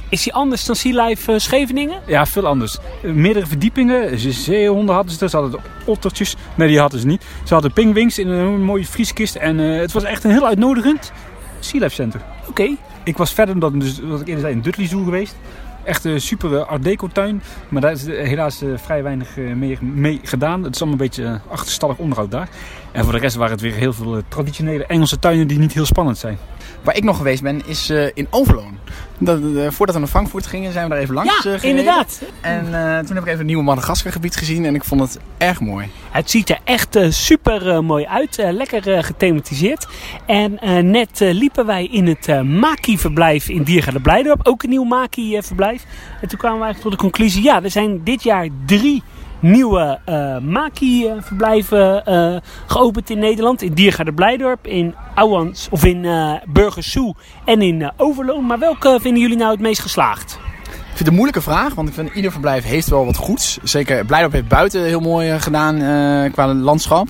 Is 0.09 0.23
die 0.23 0.33
anders 0.33 0.65
dan 0.65 0.77
Sea 0.77 1.05
Life 1.07 1.39
Scheveningen? 1.39 2.01
Ja, 2.07 2.27
veel 2.27 2.47
anders. 2.47 2.79
Meerdere 3.03 3.47
verdiepingen. 3.47 4.19
Zeehonden 4.19 4.95
hadden 4.95 5.13
ze 5.13 5.25
er. 5.25 5.31
Ze 5.31 5.37
hadden 5.37 5.61
ottertjes. 5.85 6.37
Nee, 6.55 6.69
die 6.69 6.79
hadden 6.79 7.01
ze 7.01 7.07
niet. 7.07 7.25
Ze 7.45 7.53
hadden 7.53 7.73
pingwings 7.73 8.19
in 8.19 8.29
een 8.29 8.63
mooie 8.63 8.87
vrieskist. 8.87 9.35
En 9.35 9.59
het 9.59 9.93
was 9.93 10.05
echt 10.05 10.25
een 10.25 10.31
heel 10.31 10.47
uitnodigend 10.47 11.13
Sea 11.61 11.81
Life 11.81 11.95
Center. 11.95 12.21
Oké. 12.49 12.77
Ik 13.05 13.17
was 13.17 13.33
verder 13.33 13.59
dan, 13.59 13.79
dus, 13.79 14.01
wat 14.01 14.21
ik 14.21 14.27
eerder 14.27 14.43
zei, 14.43 14.55
in 14.55 14.61
Dudley 14.61 14.87
Zoo 14.87 15.05
geweest. 15.05 15.37
Echt 15.85 16.05
een 16.05 16.21
super 16.21 16.57
eh, 16.57 16.67
art 16.67 16.85
deco 16.85 17.09
tuin. 17.09 17.43
Maar 17.69 17.81
daar 17.81 17.93
is 17.93 18.07
helaas 18.07 18.63
eh, 18.63 18.69
vrij 18.77 19.03
weinig 19.03 19.39
eh, 19.39 19.53
meer 19.53 19.79
mee 19.81 20.21
gedaan. 20.23 20.63
Het 20.63 20.75
is 20.75 20.81
allemaal 20.81 21.01
een 21.01 21.07
beetje 21.07 21.41
achterstallig 21.49 21.97
onderhoud 21.97 22.31
daar. 22.31 22.49
En 22.93 23.05
voor 23.05 23.13
de 23.13 23.19
rest 23.19 23.37
waren 23.37 23.53
het 23.53 23.61
weer 23.61 23.75
heel 23.75 23.93
veel 23.93 24.23
traditionele 24.29 24.87
Engelse 24.87 25.19
tuinen 25.19 25.47
die 25.47 25.59
niet 25.59 25.73
heel 25.73 25.85
spannend 25.85 26.19
zijn. 26.19 26.39
Waar 26.83 26.97
ik 26.97 27.05
nog 27.05 27.17
geweest 27.17 27.43
ben, 27.43 27.67
is 27.67 27.91
uh, 27.91 28.07
in 28.15 28.27
Overloon. 28.31 28.79
Dat, 29.19 29.41
uh, 29.41 29.71
voordat 29.71 29.95
we 29.95 30.01
naar 30.01 30.11
Frankfurt 30.11 30.47
gingen, 30.47 30.73
zijn 30.73 30.85
we 30.85 30.91
daar 30.91 31.03
even 31.03 31.15
langs 31.15 31.43
ja, 31.43 31.51
uh, 31.51 31.63
inderdaad. 31.63 32.23
En 32.41 32.65
toen 33.07 33.15
heb 33.15 33.25
ik 33.25 33.27
even 33.27 33.41
een 33.41 33.47
nieuwe 33.47 33.63
Madagaskar 33.63 34.13
gebied 34.13 34.37
gezien 34.37 34.65
en 34.65 34.75
ik 34.75 34.85
vond 34.85 35.01
het 35.01 35.19
erg 35.39 35.61
mooi. 35.61 35.89
Het 36.11 36.31
ziet 36.31 36.51
er 36.51 36.59
echt 36.65 36.99
super 37.09 37.85
mooi 37.85 38.07
uit. 38.07 38.37
lekker 38.37 39.05
gethematiseerd. 39.05 39.87
En 40.27 40.59
net 40.91 41.21
liepen 41.21 41.67
wij 41.67 41.87
in 41.87 42.07
het 42.07 42.45
Maki-verblijf 42.45 43.49
in 43.49 43.63
Diergaarde 43.63 44.01
Blijdorp. 44.01 44.41
Ook 44.47 44.63
een 44.63 44.69
nieuw 44.69 44.85
Maki-verblijf. 44.85 45.85
En 46.21 46.29
toen 46.29 46.39
kwamen 46.39 46.59
we 46.59 46.65
eigenlijk 46.65 46.81
tot 46.81 46.93
de 46.93 47.09
conclusie, 47.11 47.43
ja, 47.43 47.63
er 47.63 47.71
zijn 47.71 48.05
dit 48.05 48.23
jaar 48.23 48.49
drie 48.67 49.03
nieuwe 49.41 49.99
uh, 50.09 50.39
Maki-verblijven 50.39 52.03
uh, 52.09 52.37
geopend 52.67 53.11
in 53.11 53.19
Nederland. 53.19 53.63
In 53.63 53.73
Diergaarde 53.73 54.13
Blijdorp, 54.13 54.67
in 54.67 54.95
Ouwans 55.15 55.69
of 55.71 55.85
in 55.85 56.05
uh, 56.05 56.33
Burgersoe 56.49 57.15
en 57.45 57.63
in 57.63 57.91
Overloon. 57.97 58.47
Maar 58.47 58.59
welke 58.59 58.99
vinden 59.01 59.23
jullie 59.23 59.37
nou 59.37 59.51
het 59.51 59.61
meest 59.61 59.81
geslaagd? 59.81 60.39
Ik 60.63 60.97
vind 60.97 60.99
het 60.99 61.09
een 61.09 61.15
moeilijke 61.15 61.41
vraag, 61.41 61.75
want 61.75 61.89
ik 61.89 61.95
vind 61.95 62.15
ieder 62.15 62.31
verblijf 62.31 62.65
heeft 62.65 62.89
wel 62.89 63.05
wat 63.05 63.17
goeds. 63.17 63.59
Zeker 63.63 64.05
Blijdorp 64.05 64.33
heeft 64.33 64.49
buiten 64.49 64.85
heel 64.85 65.01
mooi 65.01 65.41
gedaan 65.41 65.77
qua 66.33 66.55
landschap. 66.55 67.09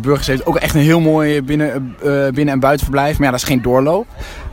Burgers 0.00 0.26
heeft 0.26 0.46
ook 0.46 0.56
echt 0.56 0.74
een 0.74 0.80
heel 0.80 1.00
mooi 1.00 1.42
binnen, 1.42 1.96
binnen- 2.34 2.48
en 2.48 2.60
buitenverblijf, 2.60 3.18
maar 3.18 3.26
ja, 3.26 3.32
dat 3.32 3.40
is 3.40 3.46
geen 3.46 3.62
doorloop. 3.62 4.06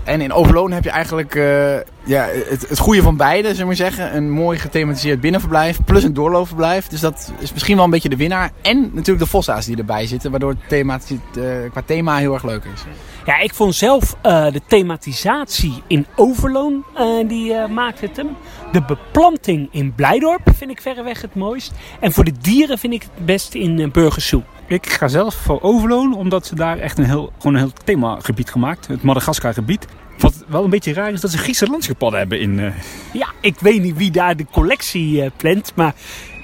En 0.04 0.22
in 0.22 0.34
Overloon 0.34 0.72
heb 0.72 0.84
je 0.84 0.90
eigenlijk 0.90 1.36
uh, 1.36 1.76
ja, 2.04 2.28
het, 2.50 2.70
het 2.70 2.80
goede 2.80 3.02
van 3.02 3.18
beide, 3.18 3.54
zullen 3.54 3.68
we 3.68 3.76
zeggen. 3.76 4.16
Een 4.16 4.32
mooi 4.32 4.60
gethematiseerd 4.60 5.22
binnenverblijf 5.22 5.84
plus 5.86 6.04
een 6.04 6.14
doorloopverblijf. 6.14 6.88
Dus 6.88 7.00
dat 7.00 7.32
is 7.40 7.52
misschien 7.52 7.76
wel 7.76 7.86
een 7.86 7.92
beetje 7.92 8.10
de 8.10 8.16
winnaar. 8.16 8.52
En 8.62 8.82
natuurlijk 8.82 9.26
de 9.26 9.32
Vossa's 9.32 9.66
die 9.66 9.78
erbij 9.78 10.06
zitten, 10.06 10.32
waardoor 10.32 10.50
het 10.50 10.68
thema, 10.68 11.00
uh, 11.38 11.46
qua 11.72 11.82
thema 11.86 12.18
heel 12.18 12.34
erg 12.34 12.44
leuk 12.44 12.64
is. 12.74 12.84
Ja, 13.26 13.40
ik 13.40 13.54
vond 13.54 13.76
zelf 13.76 14.16
uh, 14.26 14.52
de 14.52 14.62
thematisatie 14.68 15.84
in 15.88 16.06
Overloon, 16.16 16.84
die 17.28 17.68
maakt 17.68 18.02
het 18.02 18.18
hem. 18.18 18.30
De 18.72 18.82
beplanting 18.82 19.68
in 19.72 19.94
Blijdorp 19.96 20.42
vind 20.56 20.72
ik 20.72 20.82
verreweg 20.82 21.22
het 21.22 21.36
mooist. 21.36 21.72
En 22.00 22.12
voor 22.12 22.24
de 22.24 22.34
dieren 22.42 22.78
vind 22.78 22.94
ik 22.94 23.02
het 23.02 23.26
best 23.26 23.54
in 23.54 23.90
Burgersoe. 23.92 24.44
Ik 24.74 24.90
ga 24.90 25.08
zelf 25.08 25.36
voor 25.36 25.62
Overloon, 25.62 26.16
omdat 26.16 26.46
ze 26.46 26.56
daar 26.56 26.78
echt 26.78 26.98
een 26.98 27.06
heel, 27.06 27.32
gewoon 27.38 27.54
een 27.54 27.60
heel 27.60 27.74
themagebied 27.84 28.52
gemaakt. 28.52 28.88
Het 28.88 29.04
Madagaskar-gebied. 29.04 29.88
Wat 30.18 30.44
wel 30.48 30.64
een 30.64 30.70
beetje 30.70 30.94
raar 30.94 31.12
is 31.12 31.22
dat 31.22 31.32
ze 31.32 31.38
Griekse 31.38 31.68
landschildpadden 31.68 32.20
hebben 32.20 32.40
in... 32.40 32.60
Uh... 32.60 32.74
Ja, 33.14 33.28
ik 33.42 33.60
weet 33.60 33.82
niet 33.82 33.98
wie 33.98 34.12
daar 34.12 34.36
de 34.36 34.46
collectie 34.52 35.24
uh, 35.24 35.30
plant, 35.38 35.72
maar 35.76 35.94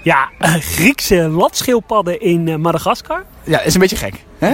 ja, 0.03 0.29
uh, 0.41 0.53
Griekse 0.53 1.15
landschildpadden 1.15 2.21
in 2.21 2.61
Madagaskar. 2.61 3.25
Ja, 3.49 3.61
is 3.61 3.73
een 3.73 3.79
beetje 3.79 3.95
gek. 3.95 4.25
Hè? 4.37 4.53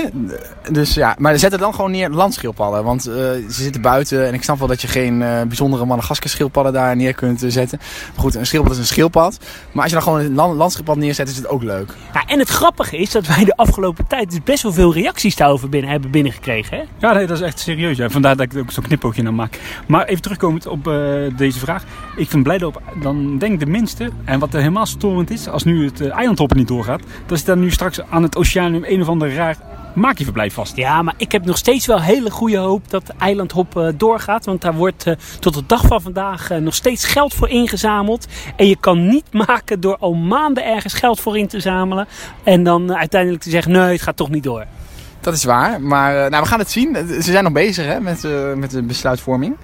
Dus 0.72 0.94
ja, 0.94 1.16
maar 1.18 1.40
zet 1.40 1.54
er 1.54 1.60
dan 1.60 1.74
gewoon 1.74 1.92
neer 1.92 2.10
landschildpadden. 2.10 2.84
Want 2.84 3.08
uh, 3.08 3.14
ze 3.14 3.44
zitten 3.48 3.82
buiten 3.82 4.28
en 4.28 4.34
ik 4.34 4.44
snap 4.44 4.60
wel 4.60 4.68
dat 4.68 4.82
je 4.82 4.88
geen 4.88 5.22
uh, 5.22 5.42
bijzondere 5.42 5.86
Madagaskar 5.86 6.30
schildpadden 6.30 6.74
daar 6.74 6.96
neer 6.96 7.14
kunt 7.14 7.44
zetten. 7.48 7.80
Maar 8.14 8.24
goed, 8.24 8.36
een 8.36 8.46
schildpad 8.46 8.72
is 8.74 8.78
een 8.78 8.86
schildpad. 8.86 9.40
Maar 9.72 9.82
als 9.82 9.92
je 9.92 9.98
dan 9.98 10.04
gewoon 10.08 10.20
een 10.20 10.36
land 10.36 10.58
landschildpad 10.58 10.98
neerzet, 10.98 11.30
is 11.30 11.36
het 11.36 11.48
ook 11.48 11.64
leuk. 11.64 11.94
Ja, 12.14 12.24
en 12.26 12.40
het 12.40 12.50
grappige 12.50 12.98
is 12.98 13.12
dat 13.12 13.28
wij 13.28 13.44
de 13.44 13.56
afgelopen 13.56 14.08
tijd 14.08 14.30
dus 14.30 14.44
best 14.44 14.64
wel 14.64 14.74
veel 14.74 14.94
reacties 14.94 15.36
daarover 15.36 15.70
binnen 15.70 15.92
hebben 15.92 16.12
binnengekregen. 16.12 16.78
Hè? 16.78 16.84
Ja, 16.98 17.14
nee, 17.14 17.28
dat 17.28 17.38
is 17.38 17.44
echt 17.44 17.60
serieus. 17.60 17.98
Ja. 17.98 18.10
Vandaar 18.10 18.36
dat 18.36 18.46
ik 18.46 18.58
ook 18.58 18.72
zo'n 18.72 18.84
knipoogje 18.84 19.22
naar 19.22 19.34
maak. 19.34 19.60
Maar 19.88 20.06
even 20.06 20.22
terugkomend 20.22 20.68
op 20.68 20.88
uh, 20.88 21.38
deze 21.38 21.60
vraag. 21.60 21.84
Ik 22.16 22.30
vind 22.30 22.44
blij 22.44 22.64
op, 22.64 22.82
dan 23.02 23.38
denk 23.38 23.54
ik 23.54 23.60
de 23.60 23.66
minste. 23.66 24.10
En 24.26 24.40
wat 24.40 24.54
er 24.54 24.60
helemaal 24.60 24.86
storend 24.86 25.30
is, 25.30 25.48
als 25.48 25.64
nu 25.64 25.86
het 25.86 26.08
eilandhoppen 26.10 26.58
niet 26.58 26.68
doorgaat. 26.68 27.02
Dat 27.26 27.38
is 27.38 27.44
dan 27.44 27.60
nu 27.60 27.72
straks 27.72 28.02
aan 28.10 28.24
het 28.24 28.38
oceanium 28.38 28.84
een 28.92 29.02
of 29.02 29.08
ander 29.08 29.36
raar 29.36 29.58
maak 29.96 30.18
je 30.18 30.24
verblijf 30.24 30.54
vast. 30.54 30.76
Ja, 30.76 31.02
maar 31.02 31.14
ik 31.18 31.32
heb 31.32 31.46
nog 31.46 31.58
steeds 31.58 31.86
wel 31.86 32.02
hele 32.02 32.32
goede 32.32 32.58
hoop 32.58 32.90
dat 32.90 33.14
eilandhop 33.18 33.78
uh, 33.78 33.88
doorgaat. 33.98 34.46
Want 34.46 34.62
daar 34.62 34.74
wordt 34.74 35.08
uh, 35.08 35.14
tot 35.40 35.54
de 35.54 35.64
dag 35.66 35.86
van 35.86 36.02
vandaag 36.02 36.52
uh, 36.52 36.58
nog 36.58 36.76
steeds 36.76 37.06
geld 37.06 37.34
voor 37.34 37.50
ingezameld. 37.50 38.28
En 38.56 38.68
je 38.68 38.78
kan 38.80 39.08
niet 39.08 39.34
maken 39.48 39.80
door 39.80 39.98
al 39.98 40.14
maanden 40.14 40.66
ergens 40.66 40.94
geld 40.94 41.20
voor 41.20 41.38
in 41.38 41.48
te 41.48 41.60
zamelen. 41.60 42.08
En 42.44 42.64
dan 42.64 42.96
uiteindelijk 42.96 43.44
te 43.44 43.50
zeggen, 43.50 43.72
nee, 43.72 43.92
het 43.92 44.02
gaat 44.02 44.18
toch 44.18 44.30
niet 44.30 44.44
door. 44.44 44.66
Dat 45.20 45.34
is 45.34 45.44
waar, 45.44 45.82
maar 45.82 46.30
nou, 46.30 46.44
we 46.44 46.50
gaan 46.50 46.60
het 46.60 46.72
zien. 46.72 46.96
Ze 47.08 47.32
zijn 47.32 47.44
nog 47.44 47.54
bezig 47.54 47.86
hè, 47.86 48.00
met, 48.00 48.28
met 48.56 48.72
de 48.72 48.82
besluitvorming. 48.82 49.56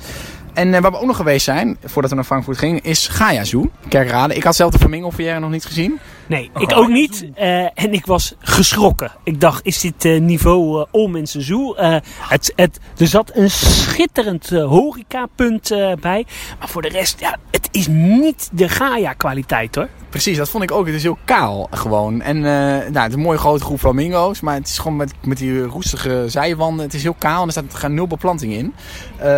En 0.54 0.72
waar 0.72 0.92
we 0.92 1.00
ook 1.00 1.06
nog 1.06 1.16
geweest 1.16 1.46
zijn, 1.46 1.78
voordat 1.84 2.12
we 2.12 2.16
naar 2.16 2.26
Frankfurt 2.26 2.58
gingen, 2.58 2.84
is 2.84 3.08
Gaia 3.08 3.44
Zoo, 3.44 3.72
Kerkrade. 3.88 4.36
Ik 4.36 4.44
had 4.44 4.56
zelf 4.56 4.72
de 4.72 4.80
Flamingo 4.80 5.40
nog 5.40 5.50
niet 5.50 5.66
gezien. 5.66 6.00
Nee, 6.32 6.52
ik 6.58 6.78
ook 6.78 6.88
niet. 6.88 7.26
Uh, 7.40 7.64
en 7.64 7.94
ik 7.94 8.06
was 8.06 8.36
geschrokken. 8.40 9.12
Ik 9.24 9.42
dacht, 9.42 9.66
is 9.66 9.80
dit 9.80 10.06
uh, 10.06 10.22
niveau 10.22 10.80
uh, 10.80 10.86
Olmense 10.92 11.42
Zoo? 11.42 11.76
het, 11.78 12.54
het, 12.56 12.80
er 12.98 13.08
zat 13.08 13.32
een 13.34 13.52
schitterend 13.52 14.50
horecapunt 14.50 15.70
bij. 16.02 16.26
Maar 16.60 16.70
voor 16.70 16.82
de 16.82 16.90
rest, 16.90 17.20
ja, 17.20 17.38
het 17.52 17.68
is 17.72 17.88
niet 17.88 18.50
de 18.52 18.70
Gaia 18.70 19.14
kwaliteit 19.14 19.76
hoor. 19.76 19.88
Precies, 20.10 20.38
dat 20.38 20.50
vond 20.50 20.64
ik 20.64 20.72
ook. 20.72 20.86
Het 20.86 20.96
is 20.96 21.04
heel 21.04 21.18
kaal 21.26 21.68
gewoon. 21.72 22.22
En 22.22 22.40
nou, 22.40 22.94
het 22.94 23.08
is 23.08 23.14
een 23.14 23.20
mooie 23.20 23.38
grote 23.38 23.64
groep 23.64 23.80
flamingo's. 23.80 24.42
Maar 24.42 24.56
het 24.56 24.68
is 24.68 24.78
gewoon 24.78 24.98
met, 24.98 25.14
met 25.24 25.38
die 25.38 25.64
roestige 25.64 26.24
zijwanden. 26.28 26.86
Het 26.86 26.94
is 26.94 27.04
heel 27.04 27.16
kaal 27.18 27.42
en 27.42 27.46
er 27.46 27.52
staat 27.52 27.76
gaan 27.76 27.94
nul 27.94 28.08
beplanting 28.08 28.54
in. 28.54 28.74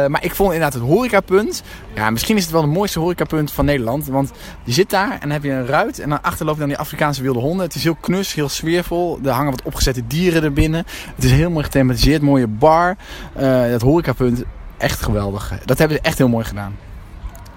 maar 0.08 0.24
ik 0.24 0.36
vond 0.36 0.54
inderdaad 0.54 0.82
het 0.82 0.90
horecapunt. 0.90 1.64
Ja, 1.96 2.10
misschien 2.10 2.36
is 2.36 2.44
het 2.44 2.52
wel 2.52 2.62
het 2.62 2.72
mooiste 2.72 3.00
horecapunt 3.00 3.52
van 3.52 3.66
Nederland. 3.66 4.08
Want 4.08 4.32
je 4.64 4.72
zit 4.72 4.90
daar 4.90 5.12
en 5.12 5.20
dan 5.20 5.32
heb 5.32 5.44
je 5.44 5.52
een 5.52 5.66
ruit. 5.66 6.00
En 6.00 6.10
dan 6.10 6.22
achter 6.22 6.46
loopt 6.46 6.60
dan 6.60 6.68
die 6.68 6.78
Afrikaanse 6.84 7.22
wilde 7.22 7.40
honden. 7.40 7.66
Het 7.66 7.76
is 7.76 7.84
heel 7.84 7.98
knus, 8.00 8.34
heel 8.34 8.50
sfeervol. 8.50 9.20
Er 9.24 9.32
hangen 9.32 9.52
wat 9.52 9.62
opgezette 9.62 10.08
dieren 10.08 10.44
erbinnen. 10.44 10.86
Het 11.16 11.24
is 11.24 11.32
heel 11.32 11.50
mooi 11.50 11.64
gethematiseerd, 11.64 12.22
mooie 12.22 12.48
bar. 12.48 12.96
Uh, 13.40 13.70
dat 13.70 13.82
horecapunt, 13.82 14.44
echt 14.78 15.02
geweldig. 15.02 15.54
Dat 15.66 15.78
hebben 15.78 15.98
ze 15.98 16.04
echt 16.04 16.18
heel 16.18 16.28
mooi 16.28 16.46
gedaan. 16.46 16.76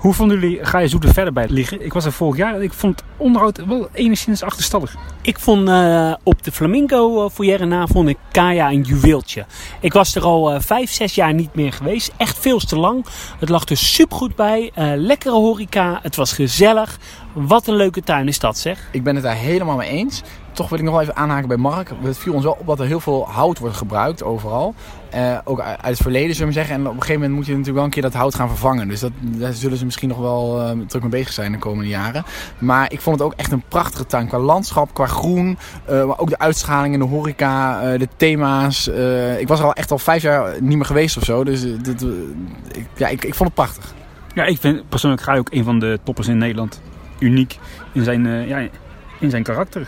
Hoe 0.06 0.14
vonden 0.14 0.40
jullie 0.40 0.64
Ga 0.64 0.78
je 0.78 0.88
zoeken 0.88 1.14
verder 1.14 1.32
bij 1.32 1.48
liggen? 1.48 1.84
Ik 1.84 1.92
was 1.92 2.04
er 2.04 2.12
vorig 2.12 2.36
jaar 2.36 2.54
en 2.54 2.62
ik 2.62 2.72
vond 2.72 3.00
het 3.00 3.08
onderhoud 3.16 3.64
wel 3.64 3.88
enigszins 3.92 4.42
achterstallig. 4.42 4.96
Ik 5.22 5.38
vond 5.38 5.68
uh, 5.68 6.14
op 6.22 6.42
de 6.42 6.52
Flamingo 6.52 7.24
uh, 7.24 7.30
Foyer 7.30 7.66
na 7.66 7.86
vond 7.86 8.08
ik 8.08 8.16
Kaya 8.30 8.70
een 8.70 8.80
juweeltje. 8.80 9.46
Ik 9.80 9.92
was 9.92 10.14
er 10.14 10.22
al 10.22 10.54
uh, 10.54 10.60
vijf, 10.60 10.90
zes 10.90 11.14
jaar 11.14 11.34
niet 11.34 11.54
meer 11.54 11.72
geweest. 11.72 12.12
Echt 12.16 12.38
veel 12.38 12.58
te 12.58 12.76
lang. 12.76 13.06
Het 13.38 13.48
lag 13.48 13.64
er 13.64 13.76
supergoed 13.76 14.36
bij. 14.36 14.72
lekkere 14.96 15.34
horeca. 15.34 15.98
Het 16.02 16.16
was 16.16 16.32
gezellig. 16.32 16.98
Wat 17.32 17.66
een 17.66 17.76
leuke 17.76 18.02
tuin 18.02 18.28
is 18.28 18.38
dat 18.38 18.58
zeg. 18.58 18.88
Ik 18.92 19.02
ben 19.02 19.14
het 19.14 19.24
daar 19.24 19.34
helemaal 19.34 19.76
mee 19.76 19.88
eens 19.88 20.22
toch 20.56 20.68
wil 20.68 20.78
ik 20.78 20.84
nog 20.84 20.92
wel 20.92 21.02
even 21.02 21.16
aanhaken 21.16 21.48
bij 21.48 21.56
Mark. 21.56 21.90
Het 22.02 22.18
viel 22.18 22.34
ons 22.34 22.44
wel 22.44 22.56
op 22.60 22.66
dat 22.66 22.80
er 22.80 22.86
heel 22.86 23.00
veel 23.00 23.28
hout 23.28 23.58
wordt 23.58 23.76
gebruikt 23.76 24.22
overal. 24.22 24.74
Uh, 25.14 25.38
ook 25.44 25.60
uit 25.60 25.80
het 25.80 25.96
verleden, 25.96 26.34
zullen 26.34 26.48
we 26.48 26.54
zeggen. 26.54 26.74
En 26.74 26.80
op 26.80 26.86
een 26.86 27.00
gegeven 27.00 27.20
moment 27.20 27.32
moet 27.32 27.46
je 27.46 27.50
natuurlijk 27.50 27.76
wel 27.76 27.84
een 27.84 27.90
keer 27.90 28.02
dat 28.02 28.14
hout 28.14 28.34
gaan 28.34 28.48
vervangen. 28.48 28.88
Dus 28.88 29.00
dat, 29.00 29.12
daar 29.20 29.52
zullen 29.52 29.78
ze 29.78 29.84
misschien 29.84 30.08
nog 30.08 30.18
wel 30.18 30.60
uh, 30.60 30.86
druk 30.86 31.02
mee 31.02 31.10
bezig 31.10 31.32
zijn 31.32 31.52
de 31.52 31.58
komende 31.58 31.88
jaren. 31.88 32.24
Maar 32.58 32.92
ik 32.92 33.00
vond 33.00 33.18
het 33.18 33.26
ook 33.26 33.34
echt 33.36 33.52
een 33.52 33.62
prachtige 33.68 34.06
tuin. 34.06 34.28
Qua 34.28 34.38
landschap, 34.38 34.94
qua 34.94 35.06
groen. 35.06 35.58
Uh, 35.90 36.04
maar 36.04 36.18
ook 36.18 36.28
de 36.28 36.38
uitschaling 36.38 36.94
in 36.94 37.00
de 37.00 37.06
horeca, 37.06 37.80
de 37.96 38.08
thema's. 38.16 38.88
ik 39.38 39.48
was 39.48 39.58
er 39.58 39.64
al 39.64 39.72
echt 39.72 39.90
al 39.90 39.98
vijf 39.98 40.22
jaar 40.22 40.62
niet 40.62 40.76
meer 40.76 40.86
geweest 40.86 41.16
of 41.16 41.24
zo. 41.24 41.44
Dus 41.44 41.60
dit, 41.82 42.02
ik, 42.72 42.86
ja, 42.96 43.08
ik, 43.08 43.24
ik 43.24 43.34
vond 43.34 43.48
het 43.48 43.54
prachtig. 43.54 43.94
Ja, 44.34 44.44
ik 44.44 44.58
vind 44.58 44.88
persoonlijk 44.88 45.22
ga 45.22 45.36
ook 45.36 45.48
een 45.50 45.64
van 45.64 45.78
de 45.78 45.98
toppers 46.02 46.28
in 46.28 46.38
Nederland. 46.38 46.80
Uniek 47.18 47.58
in 47.92 48.04
zijn, 48.04 48.48
ja, 48.48 48.68
in 49.20 49.30
zijn 49.30 49.42
karakter. 49.42 49.86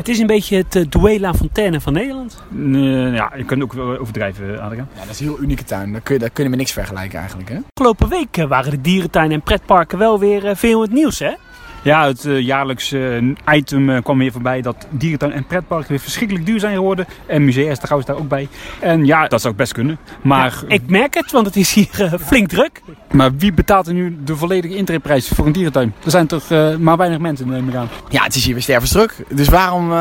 Het 0.00 0.08
is 0.08 0.18
een 0.18 0.26
beetje 0.26 0.56
het 0.56 0.74
uh, 0.74 0.84
Duela 0.88 1.34
Fontaine 1.34 1.80
van 1.80 1.92
Nederland. 1.92 2.42
Uh, 2.56 3.14
ja, 3.14 3.32
je 3.36 3.44
kunt 3.44 3.62
ook 3.62 3.76
overdrijven, 3.76 4.60
Adriaan. 4.60 4.88
Ja, 4.94 5.00
dat 5.00 5.10
is 5.10 5.20
een 5.20 5.26
heel 5.26 5.40
unieke 5.40 5.64
tuin. 5.64 5.92
Daar 5.92 6.00
kun 6.00 6.14
je, 6.14 6.20
daar 6.20 6.30
kun 6.30 6.44
je 6.44 6.50
met 6.50 6.58
niks 6.58 6.72
vergelijken 6.72 7.18
eigenlijk. 7.18 7.48
Hè? 7.48 7.56
Afgelopen 7.74 8.08
week 8.08 8.36
eh, 8.36 8.44
waren 8.44 8.70
de 8.70 8.80
dierentuinen 8.80 9.36
en 9.36 9.42
pretparken 9.42 9.98
wel 9.98 10.18
weer 10.18 10.56
veel 10.56 10.76
in 10.76 10.82
het 10.82 10.92
nieuws, 10.92 11.18
hè? 11.18 11.32
Ja, 11.82 12.06
het 12.06 12.24
uh, 12.24 12.40
jaarlijks 12.40 12.92
uh, 12.92 13.34
item 13.52 13.88
uh, 13.88 14.02
kwam 14.02 14.18
weer 14.18 14.32
voorbij 14.32 14.62
dat 14.62 14.86
dierentuin 14.90 15.32
en 15.32 15.44
pretparken 15.44 15.88
weer 15.88 16.00
verschrikkelijk 16.00 16.46
duur 16.46 16.60
zijn 16.60 16.74
geworden. 16.74 17.06
En 17.26 17.44
musea 17.44 17.70
is 17.70 17.78
trouwens 17.78 18.10
daar 18.10 18.18
ook 18.18 18.28
bij. 18.28 18.48
En 18.80 19.06
ja, 19.06 19.28
dat 19.28 19.40
zou 19.40 19.52
ook 19.52 19.58
best 19.58 19.72
kunnen. 19.72 19.98
Maar, 20.22 20.64
ja, 20.68 20.74
ik 20.74 20.82
merk 20.86 21.14
het, 21.14 21.30
want 21.30 21.46
het 21.46 21.56
is 21.56 21.72
hier 21.72 22.18
flink 22.20 22.48
druk. 22.48 22.82
Maar 23.10 23.36
wie 23.36 23.52
betaalt 23.52 23.86
er 23.86 23.94
nu 23.94 24.18
de 24.24 24.36
volledige 24.36 24.76
intreprijs 24.76 25.28
voor 25.28 25.46
een 25.46 25.52
dierentuin? 25.52 25.94
Er 26.04 26.10
zijn 26.10 26.26
toch 26.26 26.48
maar 26.78 26.96
weinig 26.96 27.18
mensen, 27.18 27.48
neem 27.48 27.68
ik 27.68 27.74
aan. 27.74 27.88
Ja, 28.08 28.22
het 28.22 28.34
is 28.34 28.44
hier 28.44 28.54
weer 28.54 28.62
stervensdruk. 28.62 29.16
Dus 29.28 29.48
waarom, 29.48 29.92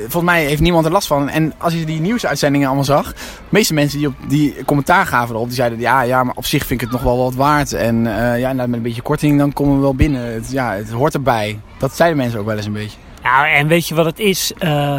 volgens 0.00 0.24
mij 0.24 0.44
heeft 0.44 0.60
niemand 0.60 0.84
er 0.84 0.92
last 0.92 1.06
van. 1.06 1.28
En 1.28 1.52
als 1.58 1.72
je 1.72 1.84
die 1.84 2.00
nieuwsuitzendingen 2.00 2.66
allemaal 2.66 2.84
zag, 2.84 3.12
de 3.12 3.18
meeste 3.48 3.74
mensen 3.74 3.98
die, 3.98 4.08
op, 4.08 4.14
die 4.28 4.64
commentaar 4.64 5.06
gaven 5.06 5.34
erop, 5.34 5.46
die 5.46 5.56
zeiden 5.56 5.78
ja, 5.78 6.02
ja, 6.02 6.24
maar 6.24 6.34
op 6.34 6.46
zich 6.46 6.66
vind 6.66 6.80
ik 6.80 6.86
het 6.86 6.90
nog 6.90 7.02
wel 7.02 7.18
wat 7.18 7.34
waard. 7.34 7.72
En 7.72 8.04
ja, 8.38 8.52
nou, 8.52 8.68
met 8.68 8.76
een 8.76 8.82
beetje 8.82 9.02
korting 9.02 9.38
dan 9.38 9.52
komen 9.52 9.74
we 9.74 9.80
wel 9.80 9.94
binnen. 9.94 10.32
Het, 10.32 10.50
ja, 10.50 10.72
het 10.72 10.90
hoort 11.06 11.26
erbij. 11.26 11.60
Dat 11.78 11.96
zeiden 11.96 12.18
mensen 12.18 12.40
ook 12.40 12.46
wel 12.46 12.56
eens 12.56 12.66
een 12.66 12.72
beetje. 12.72 12.98
Nou, 13.22 13.48
en 13.48 13.66
weet 13.66 13.88
je 13.88 13.94
wat 13.94 14.04
het 14.04 14.18
is? 14.18 14.52
Uh, 14.58 14.98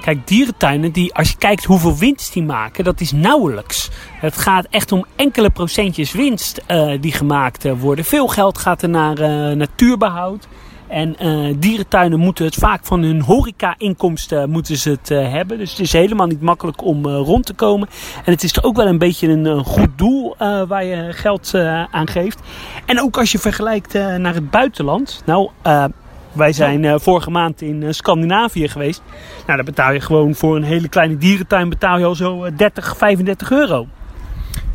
kijk, 0.00 0.26
dierentuinen, 0.26 0.92
die, 0.92 1.14
als 1.14 1.30
je 1.30 1.36
kijkt 1.36 1.64
hoeveel 1.64 1.96
winst 1.96 2.32
die 2.32 2.42
maken, 2.42 2.84
dat 2.84 3.00
is 3.00 3.12
nauwelijks. 3.12 3.90
Het 4.12 4.36
gaat 4.36 4.66
echt 4.70 4.92
om 4.92 5.04
enkele 5.16 5.50
procentjes 5.50 6.12
winst 6.12 6.62
uh, 6.70 7.00
die 7.00 7.12
gemaakt 7.12 7.64
uh, 7.64 7.72
worden. 7.80 8.04
Veel 8.04 8.28
geld 8.28 8.58
gaat 8.58 8.82
er 8.82 8.88
naar 8.88 9.16
natuurbehoud. 9.56 10.48
En 10.88 11.16
dierentuinen 11.58 12.18
moeten 12.18 12.44
het 12.44 12.54
vaak 12.54 12.84
van 12.84 13.02
hun 13.02 13.20
horeca-inkomsten 13.20 14.50
moeten 14.50 14.76
ze 14.76 14.90
het 14.90 15.08
hebben. 15.08 15.58
Dus 15.58 15.70
het 15.70 15.80
is 15.80 15.92
helemaal 15.92 16.26
niet 16.26 16.40
makkelijk 16.40 16.84
om 16.84 17.06
rond 17.06 17.46
te 17.46 17.54
komen. 17.54 17.88
En 18.24 18.32
het 18.32 18.42
is 18.42 18.62
ook 18.62 18.76
wel 18.76 18.86
een 18.86 18.98
beetje 18.98 19.28
een, 19.28 19.64
goed 19.64 19.98
doel 19.98 20.34
waar 20.38 20.84
je 20.84 21.12
geld 21.12 21.54
aan 21.90 22.08
geeft. 22.08 22.40
En 22.86 23.00
ook 23.00 23.18
als 23.18 23.32
je 23.32 23.38
vergelijkt 23.38 23.92
naar 23.92 24.34
het 24.34 24.50
buitenland. 24.50 25.22
Nou, 25.24 25.50
wij 26.32 26.52
zijn 26.52 27.00
vorige 27.00 27.30
maand 27.30 27.62
in 27.62 27.94
Scandinavië 27.94 28.68
geweest. 28.68 29.02
Nou, 29.46 29.56
dan 29.56 29.66
betaal 29.66 29.92
je 29.92 30.00
gewoon 30.00 30.34
voor 30.34 30.56
een 30.56 30.62
hele 30.62 30.88
kleine 30.88 31.16
dierentuin 31.16 31.68
betaal 31.68 31.98
je 31.98 32.04
al 32.04 32.14
zo 32.14 32.54
30, 32.56 32.96
35 32.96 33.50
euro. 33.50 33.86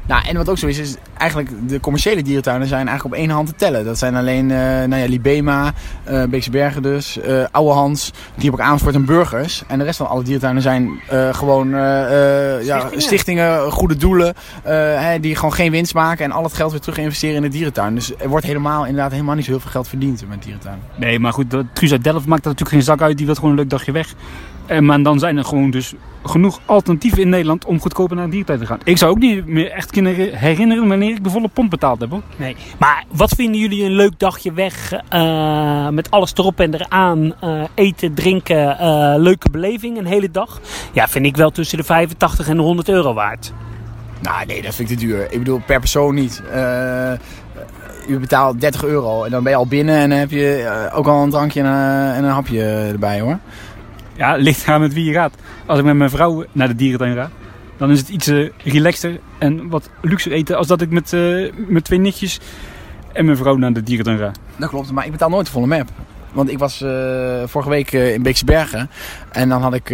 Nou, 0.08 0.28
en 0.28 0.38
wat 0.38 0.50
ook 0.50 0.58
zo 0.58 0.68
is, 0.68 0.78
is 0.78 0.96
eigenlijk 1.18 1.70
de 1.70 1.80
commerciële 1.80 2.22
dierentuinen 2.22 2.68
zijn 2.68 2.88
eigenlijk 2.88 3.16
op 3.16 3.22
één 3.22 3.30
hand 3.30 3.48
te 3.48 3.54
tellen. 3.56 3.86
Dat 3.86 3.98
zijn 3.98 4.16
alleen 4.16 4.50
uh, 4.50 4.58
nou 4.58 4.96
ja, 4.96 5.08
Libema, 5.08 5.74
uh, 6.10 6.24
Beekse 6.24 6.50
Bergen 6.50 6.82
dus, 6.82 7.18
uh, 7.18 7.44
Oude 7.52 7.74
Hans, 7.74 8.12
die 8.36 8.52
op 8.52 8.60
Amersfoort 8.60 8.96
en 8.96 9.06
Burgers. 9.06 9.64
En 9.68 9.78
de 9.78 9.84
rest 9.84 9.98
van 9.98 10.08
alle 10.08 10.24
dierentuinen 10.24 10.62
zijn 10.62 11.00
gewoon 11.32 11.68
stichtingen. 11.68 12.66
Ja, 12.66 12.90
stichtingen, 12.98 13.72
goede 13.72 13.96
doelen, 13.96 14.34
hè, 14.64 15.20
die 15.20 15.36
gewoon 15.36 15.54
geen 15.54 15.72
winst 15.72 15.94
maken 15.94 16.26
en 16.26 16.32
al 16.32 16.44
het 16.44 16.54
geld 16.54 16.72
weer 16.72 16.80
terug 16.80 16.98
investeren 16.98 17.36
in 17.36 17.42
de 17.42 17.48
dierentuin. 17.48 17.96
Dus 17.96 18.12
er 18.18 18.30
wordt 18.30 18.46
helemaal, 18.46 18.86
inderdaad 18.86 19.12
helemaal 19.12 19.36
niet 19.36 19.46
zo 19.46 19.52
heel 19.52 19.60
veel 19.60 19.72
geld 19.72 19.88
verdiend 19.88 20.24
met 20.30 20.44
dierentuin. 20.44 20.80
Nee, 20.96 21.20
maar 21.20 21.34
goed, 21.34 21.56
Truus 21.74 21.92
uit 21.92 22.04
Delft 22.04 22.26
maakt 22.26 22.44
dat 22.44 22.54
natuurlijk 22.54 22.70
geen 22.70 22.96
zak 22.96 23.02
uit. 23.02 23.18
Die 23.18 23.26
wil 23.26 23.36
gewoon 23.36 23.50
een 23.50 23.58
leuk 23.58 23.70
dagje 23.70 23.92
weg. 23.92 24.14
En, 24.66 24.86
maar 24.86 25.04
dan 25.04 25.20
zijn 25.20 25.38
er 25.38 25.46
gewoon 25.46 25.72
dus 25.72 25.94
genoeg 26.24 26.60
alternatieven 26.66 27.22
in 27.22 27.30
Nederland 27.30 27.66
om 27.66 27.80
goedkoper 27.80 28.16
naar 28.16 28.26
een 28.26 28.30
dierentuin 28.30 28.60
te 28.60 28.66
gaan. 28.66 28.80
Ik 28.84 28.98
zou 28.98 29.12
ook 29.12 29.20
niet 29.20 29.46
meer 29.46 29.72
echt 29.72 29.92
kunnen 29.92 30.16
herinneren 30.38 30.88
wanneer 30.88 31.10
ik 31.10 31.24
de 31.24 31.30
volle 31.30 31.48
pomp 31.48 31.70
betaald 31.70 32.00
heb. 32.00 32.10
Hoor. 32.10 32.22
Nee. 32.36 32.56
Maar 32.78 33.04
wat 33.12 33.34
vinden 33.36 33.62
jullie 33.62 33.84
een 33.84 33.92
leuk 33.92 34.20
dagje 34.20 34.54
weg 34.54 34.94
uh, 35.14 35.90
met 35.90 36.12
alles 36.12 36.34
erop 36.36 36.60
en 36.60 36.74
eraan? 36.74 37.34
Uh, 37.44 37.64
eten, 37.74 38.14
drinken, 38.14 38.78
uh, 38.82 39.14
leuke 39.18 39.50
beleving, 39.50 39.98
een 39.98 40.06
hele 40.06 40.32
dag? 40.32 40.60
Ja, 40.92 41.08
vind 41.08 41.26
ik 41.26 41.36
wel 41.36 41.50
tussen 41.50 41.78
de 41.78 41.84
85 41.84 42.48
en 42.48 42.56
de 42.56 42.62
100 42.62 42.90
euro 42.90 43.14
waard. 43.14 43.54
Nou, 44.22 44.46
nee, 44.46 44.62
dat 44.62 44.76
vind 44.76 44.90
ik 44.90 44.98
te 44.98 45.06
duur. 45.06 45.32
Ik 45.32 45.38
bedoel, 45.38 45.62
per 45.66 45.80
persoon 45.80 46.16
niet. 46.16 46.42
je 48.08 48.18
betaalt 48.20 48.62
30 48.62 48.84
euro 48.84 49.24
en 49.24 49.32
dan 49.32 49.44
ben 49.44 49.52
je 49.52 49.58
al 49.58 49.68
binnen 49.68 49.96
en 49.96 50.10
dan 50.10 50.20
heb 50.20 50.32
je 50.32 50.90
ook 50.94 51.08
al 51.08 51.24
een 51.24 51.30
drankje 51.30 51.60
en, 51.60 51.68
en 52.16 52.24
een 52.24 52.32
hapje 52.32 52.64
erbij 52.64 53.20
hoor. 53.20 53.40
Ja, 54.22 54.36
ligt 54.36 54.68
aan 54.68 54.82
met 54.82 54.94
wie 54.94 55.06
je 55.06 55.14
gaat. 55.14 55.34
Als 55.66 55.80
ik 55.80 55.86
met 55.86 55.96
mijn 55.96 56.10
vrouw 56.10 56.46
naar 56.52 56.68
de 56.68 56.76
dierentuin 56.76 57.16
ga, 57.16 57.30
dan 57.78 57.92
is 57.92 58.00
het 58.00 58.10
iets 58.10 58.28
uh, 58.28 58.50
relaxter 58.64 59.20
en 59.38 59.70
wat 59.70 59.90
luxer 60.02 60.32
eten 60.32 60.58
als 60.58 60.68
dat 60.68 60.82
ik 60.82 60.90
met, 60.90 61.14
uh, 61.14 61.52
met 61.68 61.84
twee 61.84 62.00
nichtjes 62.00 62.40
en 63.14 63.26
mijn 63.26 63.38
vrouw 63.38 63.56
naar 63.56 63.74
de 63.74 63.84
dierentuin 63.84 64.18
ga. 64.18 64.32
Dat 64.58 64.70
klopt, 64.70 64.92
maar 64.92 65.06
ik 65.06 65.12
betaal 65.12 65.30
nooit 65.30 65.46
de 65.46 65.52
volle 65.52 65.68
map. 65.68 65.90
Want 66.32 66.52
ik 66.52 66.58
was 66.58 66.82
uh, 66.82 67.44
vorige 67.46 67.70
week 67.70 67.92
in 67.92 68.22
Beekse 68.22 68.46
Bergen 68.46 68.90
en 69.32 69.50
dan 69.50 69.62
had 69.62 69.74
ik 69.74 69.94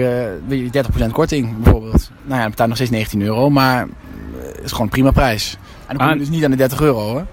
30% 1.05 1.12
korting 1.12 1.57
bijvoorbeeld. 1.57 2.12
Nou 2.24 2.36
ja, 2.36 2.41
dan 2.41 2.50
betaal 2.50 2.65
ik 2.65 2.72
nog 2.72 2.75
steeds 2.75 2.91
19 2.91 3.22
euro, 3.22 3.50
maar 3.50 3.88
het 4.38 4.63
is 4.63 4.72
gewoon 4.72 4.86
een 4.86 4.91
prima 4.91 5.12
prijs. 5.12 5.57
En 5.88 5.98
dan 5.98 6.07
kom 6.07 6.15
je 6.15 6.19
dus 6.19 6.29
niet 6.29 6.43
aan 6.43 6.51
de 6.51 6.57
30 6.57 6.81
euro 6.81 7.00
hoor. 7.00 7.25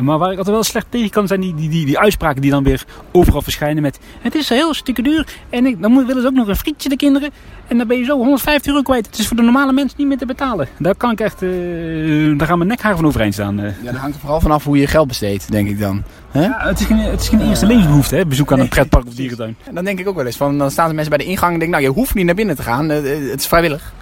Maar 0.00 0.18
waar 0.18 0.30
ik 0.32 0.38
altijd 0.38 0.54
wel 0.54 0.64
slecht 0.64 0.86
tegen 0.90 1.10
kan 1.10 1.26
zijn 1.26 1.40
die, 1.40 1.54
die, 1.54 1.68
die, 1.68 1.86
die 1.86 1.98
uitspraken 1.98 2.42
die 2.42 2.50
dan 2.50 2.64
weer 2.64 2.84
overal 3.12 3.42
verschijnen 3.42 3.82
met... 3.82 3.98
Het 4.20 4.34
is 4.34 4.48
heel 4.48 4.74
stukken 4.74 5.04
duur 5.04 5.26
en 5.50 5.66
ik, 5.66 5.82
dan 5.82 6.06
willen 6.06 6.22
ze 6.22 6.28
ook 6.28 6.34
nog 6.34 6.48
een 6.48 6.56
frietje 6.56 6.88
de 6.88 6.96
kinderen. 6.96 7.30
En 7.66 7.78
dan 7.78 7.86
ben 7.86 7.98
je 7.98 8.04
zo 8.04 8.16
150 8.16 8.66
euro 8.66 8.82
kwijt. 8.82 9.06
Het 9.06 9.18
is 9.18 9.26
voor 9.26 9.36
de 9.36 9.42
normale 9.42 9.72
mens 9.72 9.96
niet 9.96 10.06
meer 10.06 10.18
te 10.18 10.26
betalen. 10.26 10.68
Daar 10.78 10.94
kan 10.94 11.10
ik 11.10 11.20
echt... 11.20 11.42
Uh, 11.42 12.38
daar 12.38 12.46
gaan 12.46 12.58
mijn 12.58 12.70
nekhaar 12.70 12.96
van 12.96 13.06
overeind 13.06 13.34
staan. 13.34 13.60
Uh. 13.60 13.82
Ja, 13.82 13.92
dat 13.92 14.00
hangt 14.00 14.14
er 14.14 14.20
vooral 14.20 14.40
vanaf 14.40 14.64
hoe 14.64 14.78
je 14.78 14.86
geld 14.86 15.08
besteedt, 15.08 15.50
denk 15.50 15.68
ik 15.68 15.78
dan. 15.78 16.02
Huh? 16.32 16.42
Ja, 16.42 16.56
het 16.58 16.80
is 16.80 16.86
geen, 16.86 16.98
het 16.98 17.20
is 17.20 17.28
geen 17.28 17.48
eerste 17.48 17.66
levensbehoefte, 17.66 18.16
hè? 18.16 18.26
bezoek 18.26 18.52
aan 18.52 18.60
een 18.60 18.68
pretpark 18.68 19.06
of 19.06 19.14
dierentuin. 19.14 19.56
En 19.64 19.74
dan 19.74 19.84
denk 19.84 19.98
ik 19.98 20.08
ook 20.08 20.16
wel 20.16 20.26
eens 20.26 20.36
van, 20.36 20.58
dan 20.58 20.70
staan 20.70 20.88
de 20.88 20.94
mensen 20.94 21.16
bij 21.16 21.24
de 21.24 21.30
ingang 21.30 21.52
en 21.52 21.58
denken, 21.58 21.80
nou 21.80 21.92
je 21.92 21.98
hoeft 22.00 22.14
niet 22.14 22.26
naar 22.26 22.34
binnen 22.34 22.56
te 22.56 22.62
gaan, 22.62 22.88
het 22.88 23.38
is 23.40 23.46
vrijwillig. 23.46 23.92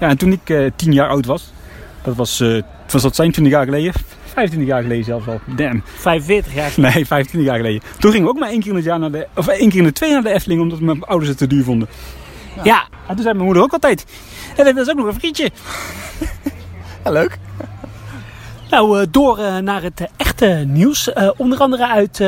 Ja, 0.00 0.08
en 0.08 0.18
toen 0.18 0.32
ik 0.32 0.48
uh, 0.48 0.70
tien 0.76 0.92
jaar 0.92 1.08
oud 1.08 1.26
was, 1.26 1.52
dat 2.02 2.16
was, 2.16 2.44
was 2.90 3.02
dat 3.02 3.14
zijn 3.14 3.32
20 3.32 3.52
jaar 3.52 3.64
geleden, 3.64 3.92
25 4.32 4.68
jaar 4.68 4.82
geleden 4.82 5.04
zelfs 5.04 5.26
al. 5.26 5.40
Damn. 5.56 5.82
45 5.84 6.54
jaar 6.54 6.70
geleden? 6.70 6.94
Nee, 6.94 7.06
25 7.06 7.50
jaar 7.50 7.56
geleden. 7.56 7.82
Toen 7.98 8.10
gingen 8.10 8.26
we 8.26 8.32
ook 8.32 8.38
maar 8.38 8.48
één 8.48 8.60
keer 8.60 8.70
in 8.70 8.76
het 8.76 8.84
jaar 8.84 8.98
naar 8.98 9.10
de... 9.10 9.26
Of 9.34 9.46
één 9.48 9.68
keer 9.68 9.78
in 9.78 9.84
de 9.84 9.92
twee 9.92 10.12
naar 10.12 10.22
de 10.22 10.32
Efteling, 10.32 10.60
omdat 10.60 10.80
mijn 10.80 11.04
ouders 11.04 11.28
het 11.28 11.38
te 11.38 11.46
duur 11.46 11.64
vonden. 11.64 11.88
Ja. 12.56 12.62
ja. 12.64 12.88
En 13.06 13.14
toen 13.14 13.22
zei 13.22 13.34
mijn 13.34 13.44
moeder 13.44 13.62
ook 13.62 13.72
altijd... 13.72 14.06
En 14.56 14.64
dat 14.64 14.76
is 14.76 14.90
ook 14.90 14.96
nog 14.96 15.06
een 15.06 15.14
frietje. 15.14 15.50
ja, 17.04 17.10
leuk. 17.10 17.38
Nou, 18.70 19.00
uh, 19.00 19.06
door 19.10 19.38
uh, 19.38 19.56
naar 19.56 19.82
het 19.82 20.00
uh, 20.00 20.06
echte 20.16 20.64
nieuws. 20.66 21.12
onder 21.36 21.58
andere 21.58 21.88
uit 21.88 22.22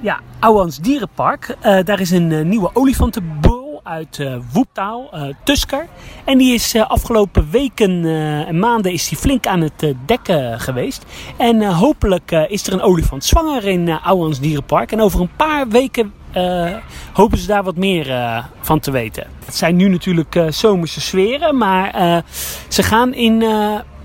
ja, 0.00 0.20
Ouwans 0.38 0.78
Dierenpark. 0.78 1.56
daar 1.60 2.00
is 2.00 2.10
een 2.10 2.48
nieuwe 2.48 2.70
olifantenboer 2.72 3.59
uit 3.82 4.18
uh, 4.18 4.36
Woeptaal, 4.52 5.10
uh, 5.14 5.22
Tusker. 5.44 5.86
En 6.24 6.38
die 6.38 6.54
is 6.54 6.74
uh, 6.74 6.90
afgelopen 6.90 7.50
weken 7.50 8.04
en 8.46 8.58
maanden 8.58 8.92
is 8.92 9.08
die 9.08 9.18
flink 9.18 9.46
aan 9.46 9.60
het 9.60 9.94
dekken 10.06 10.60
geweest. 10.60 11.04
En 11.36 11.62
hopelijk 11.62 12.30
is 12.30 12.66
er 12.66 12.72
een 12.72 12.80
olifant 12.80 13.24
zwanger 13.24 13.64
in 13.64 13.86
uh, 13.86 14.30
Dierenpark. 14.40 14.92
En 14.92 15.00
over 15.00 15.20
een 15.20 15.36
paar 15.36 15.68
weken 15.68 16.12
hopen 17.12 17.38
ze 17.38 17.46
daar 17.46 17.62
wat 17.62 17.76
meer 17.76 18.06
van 18.60 18.80
te 18.80 18.90
weten. 18.90 19.26
Het 19.44 19.56
zijn 19.56 19.76
nu 19.76 19.88
natuurlijk 19.88 20.44
zomerse 20.48 21.00
sferen, 21.00 21.56
maar 21.56 22.22
ze 22.68 22.82
gaan 22.82 23.14
in 23.14 23.44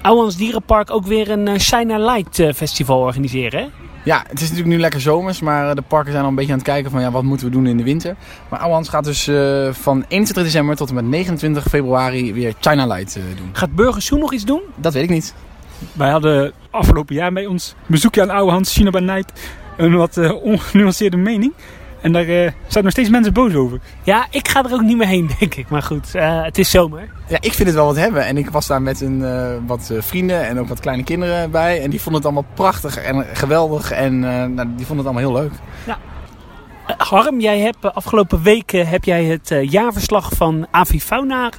Ouwans 0.01 0.35
Dierenpark 0.35 0.91
ook 0.91 1.05
weer 1.05 1.29
een 1.29 1.59
China 1.59 1.97
Light 1.97 2.55
festival 2.55 2.99
organiseren. 2.99 3.59
Hè? 3.59 3.84
Ja, 4.05 4.23
het 4.27 4.41
is 4.41 4.41
natuurlijk 4.41 4.75
nu 4.75 4.79
lekker 4.79 5.01
zomers, 5.01 5.39
maar 5.39 5.69
eh, 5.69 5.75
de 5.75 5.81
parken 5.81 6.11
zijn 6.11 6.23
al 6.23 6.29
een 6.29 6.35
beetje 6.35 6.51
aan 6.51 6.57
het 6.57 6.67
kijken 6.67 6.91
van 6.91 7.01
ja, 7.01 7.11
wat 7.11 7.23
moeten 7.23 7.47
we 7.47 7.51
doen 7.51 7.67
in 7.67 7.77
de 7.77 7.83
winter. 7.83 8.15
Maar 8.49 8.59
Ouwans 8.59 8.89
gaat 8.89 9.03
dus 9.03 9.27
uh, 9.27 9.73
van 9.73 10.05
21 10.07 10.43
december 10.43 10.75
tot 10.75 10.89
en 10.89 10.95
met 10.95 11.05
29 11.05 11.63
februari 11.63 12.33
weer 12.33 12.53
China 12.59 12.85
Light 12.85 13.17
uh, 13.17 13.23
doen. 13.37 13.49
Gaat 13.51 13.75
Burgersoe 13.75 14.19
nog 14.19 14.33
iets 14.33 14.45
doen? 14.45 14.61
Dat 14.75 14.93
weet 14.93 15.03
ik 15.03 15.09
niet. 15.09 15.33
Wij 15.93 16.09
hadden 16.09 16.53
afgelopen 16.69 17.15
jaar 17.15 17.33
bij 17.33 17.45
ons 17.45 17.75
bezoekje 17.85 18.21
aan 18.21 18.29
Ouwehans 18.29 18.73
China 18.73 18.89
by 18.89 18.99
Night 18.99 19.31
een 19.77 19.95
wat 19.95 20.17
uh, 20.17 20.43
ongenuanceerde 20.43 21.17
mening. 21.17 21.53
En 22.05 22.11
daar 22.11 22.25
uh, 22.25 22.51
zijn 22.67 22.83
nog 22.83 22.93
steeds 22.93 23.09
mensen 23.09 23.33
boos 23.33 23.55
over. 23.55 23.79
Ja, 24.03 24.27
ik 24.29 24.47
ga 24.47 24.63
er 24.63 24.73
ook 24.73 24.81
niet 24.81 24.97
meer 24.97 25.07
heen, 25.07 25.29
denk 25.39 25.55
ik. 25.55 25.69
Maar 25.69 25.81
goed, 25.81 26.15
uh, 26.15 26.43
het 26.43 26.57
is 26.57 26.69
zomer. 26.69 27.09
Ja, 27.27 27.37
ik 27.39 27.53
vind 27.53 27.67
het 27.67 27.77
wel 27.77 27.85
wat 27.85 27.95
hebben. 27.95 28.25
En 28.25 28.37
ik 28.37 28.49
was 28.49 28.67
daar 28.67 28.81
met 28.81 29.01
een, 29.01 29.19
uh, 29.19 29.47
wat 29.65 29.91
vrienden 29.99 30.47
en 30.47 30.59
ook 30.59 30.67
wat 30.67 30.79
kleine 30.79 31.03
kinderen 31.03 31.51
bij. 31.51 31.81
En 31.81 31.89
die 31.89 32.01
vonden 32.01 32.21
het 32.21 32.31
allemaal 32.31 32.51
prachtig 32.53 32.97
en 32.97 33.25
geweldig. 33.33 33.91
En 33.91 34.19
nou, 34.19 34.67
die 34.75 34.85
vonden 34.85 35.05
het 35.05 35.15
allemaal 35.15 35.31
heel 35.31 35.41
leuk. 35.41 35.51
Ja. 35.85 35.97
Harm, 36.97 37.39
jij 37.39 37.59
hebt 37.59 37.93
afgelopen 37.93 38.41
weken 38.41 38.87
heb 38.87 39.03
jij 39.03 39.23
het 39.23 39.55
jaarverslag 39.71 40.31
van 40.31 40.67
Avifauna 40.71 41.51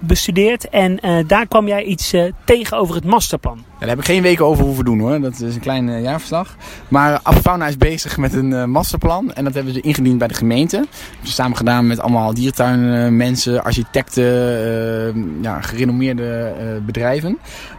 bestudeerd. 0.00 0.68
En 0.68 1.00
daar 1.26 1.46
kwam 1.46 1.66
jij 1.66 1.84
iets 1.84 2.14
tegen 2.44 2.76
over 2.76 2.94
het 2.94 3.04
masterplan 3.04 3.64
daar 3.78 3.88
heb 3.88 3.98
ik 3.98 4.04
geen 4.04 4.22
weken 4.22 4.44
over 4.44 4.64
hoeven 4.64 4.84
doen 4.84 4.98
hoor. 4.98 5.20
Dat 5.20 5.40
is 5.40 5.54
een 5.54 5.60
klein 5.60 6.02
jaarverslag. 6.02 6.56
Maar 6.88 7.20
Afauna 7.22 7.66
is 7.66 7.76
bezig 7.76 8.16
met 8.16 8.34
een 8.34 8.70
masterplan. 8.70 9.32
En 9.32 9.44
dat 9.44 9.54
hebben 9.54 9.72
ze 9.72 9.80
ingediend 9.80 10.18
bij 10.18 10.28
de 10.28 10.34
gemeente. 10.34 10.86
Ze 11.22 11.32
samen 11.32 11.56
gedaan 11.56 11.86
met 11.86 12.00
allemaal 12.00 12.34
diertuinmensen, 12.34 13.64
architecten, 13.64 15.38
ja, 15.42 15.60
gerenommeerde 15.60 16.54
bedrijven. 16.86 17.38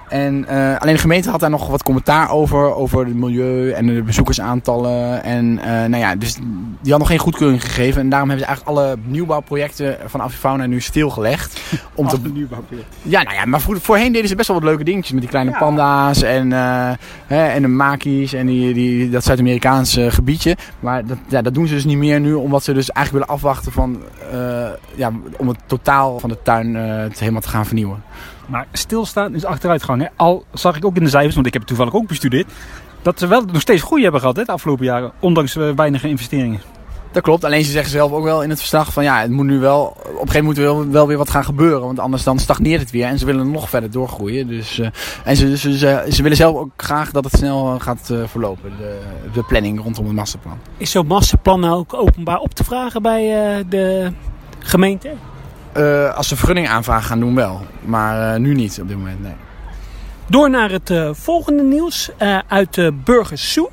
En 0.10 0.46
uh, 0.50 0.78
alleen 0.78 0.94
de 0.94 1.00
gemeente 1.00 1.30
had 1.30 1.40
daar 1.40 1.50
nog 1.50 1.68
wat 1.68 1.84
commentaar 1.84 2.32
over, 2.32 2.76
over 2.76 3.06
het 3.06 3.16
milieu 3.16 3.72
en 3.72 3.86
de 3.86 4.04
bezoekersaantallen. 4.04 5.24
En 5.24 5.46
uh, 5.46 5.66
nou 5.66 5.98
ja, 5.98 6.16
dus 6.16 6.38
die 6.82 6.92
had 6.92 7.00
nog 7.00 7.08
geen 7.08 7.18
goedkeuring 7.18 7.62
gegeven. 7.62 8.02
En 8.02 8.10
daarom 8.10 8.30
hebben 8.30 8.48
ze 8.48 8.54
eigenlijk 8.54 8.78
alle 8.78 8.98
nieuwbouwprojecten 9.04 9.98
van 10.06 10.22
Avifauna 10.22 10.66
nu 10.66 10.82
stilgelegd. 10.82 11.62
Om 11.94 12.08
te... 12.08 12.18
nieuwbouwproject. 12.34 12.96
Ja, 13.02 13.24
nou 13.24 13.36
ja, 13.36 13.46
maar 13.46 13.62
voorheen 13.62 14.12
deden 14.12 14.30
ze 14.30 14.36
best 14.36 14.48
wel 14.48 14.58
wat 14.58 14.66
leuke 14.66 14.84
dingetjes 14.84 15.12
met 15.12 15.22
die 15.22 15.30
kleine 15.30 15.52
ja. 15.52 15.58
panda 15.58 16.14
en, 16.14 16.52
uh, 16.52 16.92
hè, 17.28 17.46
en 17.48 17.62
de 17.62 17.68
maki's 17.68 18.34
en 18.34 18.46
die, 18.46 18.74
die, 18.74 19.10
dat 19.10 19.24
Zuid-Amerikaanse 19.24 20.12
gebiedje. 20.12 20.58
Maar 20.80 21.06
dat, 21.06 21.18
ja, 21.28 21.42
dat 21.42 21.54
doen 21.54 21.68
ze 21.68 21.74
dus 21.74 21.86
niet 21.86 21.98
meer 21.98 22.20
nu, 22.20 22.34
omdat 22.34 22.64
ze 22.64 22.74
dus 22.74 22.92
eigenlijk 22.92 23.26
willen 23.26 23.42
afwachten 23.42 23.72
van, 23.72 24.02
ja, 24.96 25.12
om 25.38 25.48
het 25.48 25.58
totaal 25.66 26.20
van 26.20 26.30
de 26.30 26.38
tuin 26.44 26.76
helemaal 27.18 27.42
te 27.42 27.50
gaan 27.50 27.66
vernieuwen. 27.66 28.04
Maar 28.48 28.68
stilstaan 28.72 29.36
is 29.36 29.46
achteruitgang. 29.46 30.02
Hè? 30.02 30.08
Al 30.16 30.46
zag 30.54 30.76
ik 30.76 30.86
ook 30.86 30.96
in 30.96 31.04
de 31.04 31.10
cijfers, 31.10 31.36
want 31.36 31.48
ik 31.48 31.54
heb 31.54 31.62
het 31.62 31.72
toevallig 31.72 31.96
ook 31.96 32.08
bestudeerd, 32.08 32.52
dat 33.02 33.20
ze 33.20 33.28
wel 33.28 33.42
nog 33.42 33.62
steeds 33.62 33.82
groei 33.82 34.04
hebben 34.04 34.20
gehad 34.20 34.36
hè, 34.36 34.44
de 34.44 34.52
afgelopen 34.52 34.86
jaren, 34.86 35.12
ondanks 35.20 35.54
weinige 35.54 36.08
investeringen. 36.08 36.62
Dat 37.12 37.24
klopt. 37.24 37.44
Alleen 37.44 37.64
ze 37.64 37.72
zeggen 37.72 37.92
zelf 37.92 38.12
ook 38.12 38.24
wel 38.24 38.44
in 38.44 38.50
het 38.50 38.60
verslag 38.60 38.94
van 38.94 39.04
ja, 39.04 39.22
het 39.22 39.32
moet 39.32 39.46
nu 39.46 39.60
wel, 39.60 39.86
op 39.86 39.98
een 39.98 40.12
gegeven 40.12 40.46
moment 40.46 40.46
moet 40.46 40.58
er 40.58 40.92
wel, 40.92 41.08
weer 41.08 41.18
wat 41.18 41.30
gaan 41.30 41.44
gebeuren. 41.44 41.82
Want 41.82 42.00
anders 42.00 42.24
dan 42.24 42.40
stagneert 42.40 42.82
het 42.82 42.92
weer 42.92 43.06
en 43.06 43.20
ze 43.20 43.26
willen 43.26 43.52
nog 43.52 43.70
verder 43.70 43.92
doorgroeien. 43.92 44.48
Dus, 44.48 44.80
uh, 44.80 44.88
en 45.24 45.36
ze, 45.36 45.58
ze, 45.58 45.78
ze, 45.78 46.06
ze, 46.10 46.22
willen 46.22 46.38
zelf 46.38 46.56
ook 46.56 46.70
graag 46.78 47.12
dat 47.12 47.24
het 47.24 47.34
snel 47.38 47.80
gaat 47.80 48.10
uh, 48.12 48.28
verlopen, 48.28 48.72
de, 48.78 49.00
de 49.34 49.44
planning 49.44 49.84
rondom 49.84 50.06
het 50.06 50.16
masterplan. 50.16 50.58
Is 50.78 50.92
zo'n 50.92 51.08
masterplan 51.08 51.60
nou 51.60 51.76
ook 51.76 51.94
openbaar 51.94 52.40
op 52.40 52.54
te 52.54 52.64
vragen 52.64 53.02
bij 53.02 53.58
uh, 53.58 53.64
de 53.70 54.12
gemeente? 54.60 55.10
Als 56.16 56.28
ze 56.28 56.36
vergunning 56.36 56.68
aanvragen 56.68 57.08
gaan 57.08 57.20
doen 57.20 57.36
wel, 57.36 57.66
maar 57.82 58.40
nu 58.40 58.54
niet 58.54 58.80
op 58.82 58.88
dit 58.88 58.98
moment, 58.98 59.22
nee. 59.22 59.34
Door 60.30 60.50
naar 60.50 60.72
het 60.72 60.94
volgende 61.12 61.64
nieuws 61.64 62.10
uit 62.48 62.78
uh, 62.78 62.88
Burgers 63.04 63.54
Zoo. 63.54 63.70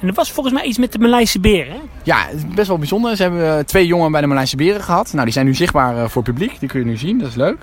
En 0.00 0.08
er 0.08 0.14
was 0.14 0.32
volgens 0.32 0.54
mij 0.54 0.64
iets 0.64 0.78
met 0.78 0.92
de 0.92 0.98
Maleise 0.98 1.40
beren. 1.40 1.80
Ja, 2.04 2.26
het 2.26 2.36
is 2.36 2.46
best 2.54 2.68
wel 2.68 2.78
bijzonder. 2.78 3.16
Ze 3.16 3.22
hebben 3.22 3.58
eh, 3.58 3.64
twee 3.64 3.86
jongen 3.86 4.12
bij 4.12 4.20
de 4.20 4.26
Maleise 4.26 4.56
beren 4.56 4.82
gehad. 4.82 5.12
Nou, 5.12 5.24
die 5.24 5.32
zijn 5.32 5.46
nu 5.46 5.54
zichtbaar 5.54 5.96
eh, 5.96 6.08
voor 6.08 6.22
publiek. 6.22 6.60
Die 6.60 6.68
kun 6.68 6.80
je 6.80 6.86
nu 6.86 6.96
zien, 6.96 7.18
dat 7.18 7.28
is 7.28 7.34
leuk. 7.34 7.56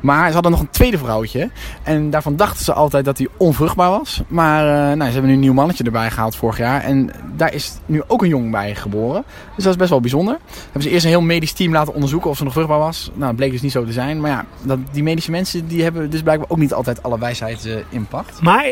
Maar 0.00 0.26
ze 0.26 0.32
hadden 0.32 0.50
nog 0.50 0.60
een 0.60 0.70
tweede 0.70 0.98
vrouwtje. 0.98 1.50
En 1.82 2.10
daarvan 2.10 2.36
dachten 2.36 2.64
ze 2.64 2.72
altijd 2.72 3.04
dat 3.04 3.18
hij 3.18 3.28
onvruchtbaar 3.36 3.90
was. 3.90 4.22
Maar 4.28 4.64
uh, 4.64 4.96
nou, 4.96 5.04
ze 5.04 5.12
hebben 5.12 5.26
nu 5.26 5.32
een 5.32 5.40
nieuw 5.40 5.52
mannetje 5.52 5.84
erbij 5.84 6.10
gehaald 6.10 6.36
vorig 6.36 6.58
jaar. 6.58 6.82
En 6.82 7.10
daar 7.36 7.54
is 7.54 7.72
nu 7.86 8.02
ook 8.06 8.22
een 8.22 8.28
jong 8.28 8.50
bij 8.50 8.74
geboren. 8.74 9.24
Dus 9.54 9.64
dat 9.64 9.72
is 9.72 9.78
best 9.78 9.90
wel 9.90 10.00
bijzonder. 10.00 10.38
Hebben 10.64 10.82
ze 10.82 10.90
eerst 10.90 11.04
een 11.04 11.10
heel 11.10 11.20
medisch 11.20 11.52
team 11.52 11.72
laten 11.72 11.94
onderzoeken 11.94 12.30
of 12.30 12.36
ze 12.36 12.44
nog 12.44 12.52
vruchtbaar 12.52 12.78
was. 12.78 13.10
Nou, 13.14 13.26
dat 13.26 13.36
bleek 13.36 13.50
dus 13.50 13.62
niet 13.62 13.72
zo 13.72 13.84
te 13.84 13.92
zijn. 13.92 14.20
Maar 14.20 14.30
ja, 14.30 14.44
dat, 14.62 14.78
die 14.92 15.02
medische 15.02 15.30
mensen 15.30 15.66
die 15.66 15.82
hebben 15.82 16.10
dus 16.10 16.22
blijkbaar 16.22 16.50
ook 16.50 16.58
niet 16.58 16.72
altijd 16.72 17.02
alle 17.02 17.18
wijsheid 17.18 17.66
uh, 17.66 17.74
in 17.88 18.06
pacht. 18.06 18.40
Maar 18.40 18.64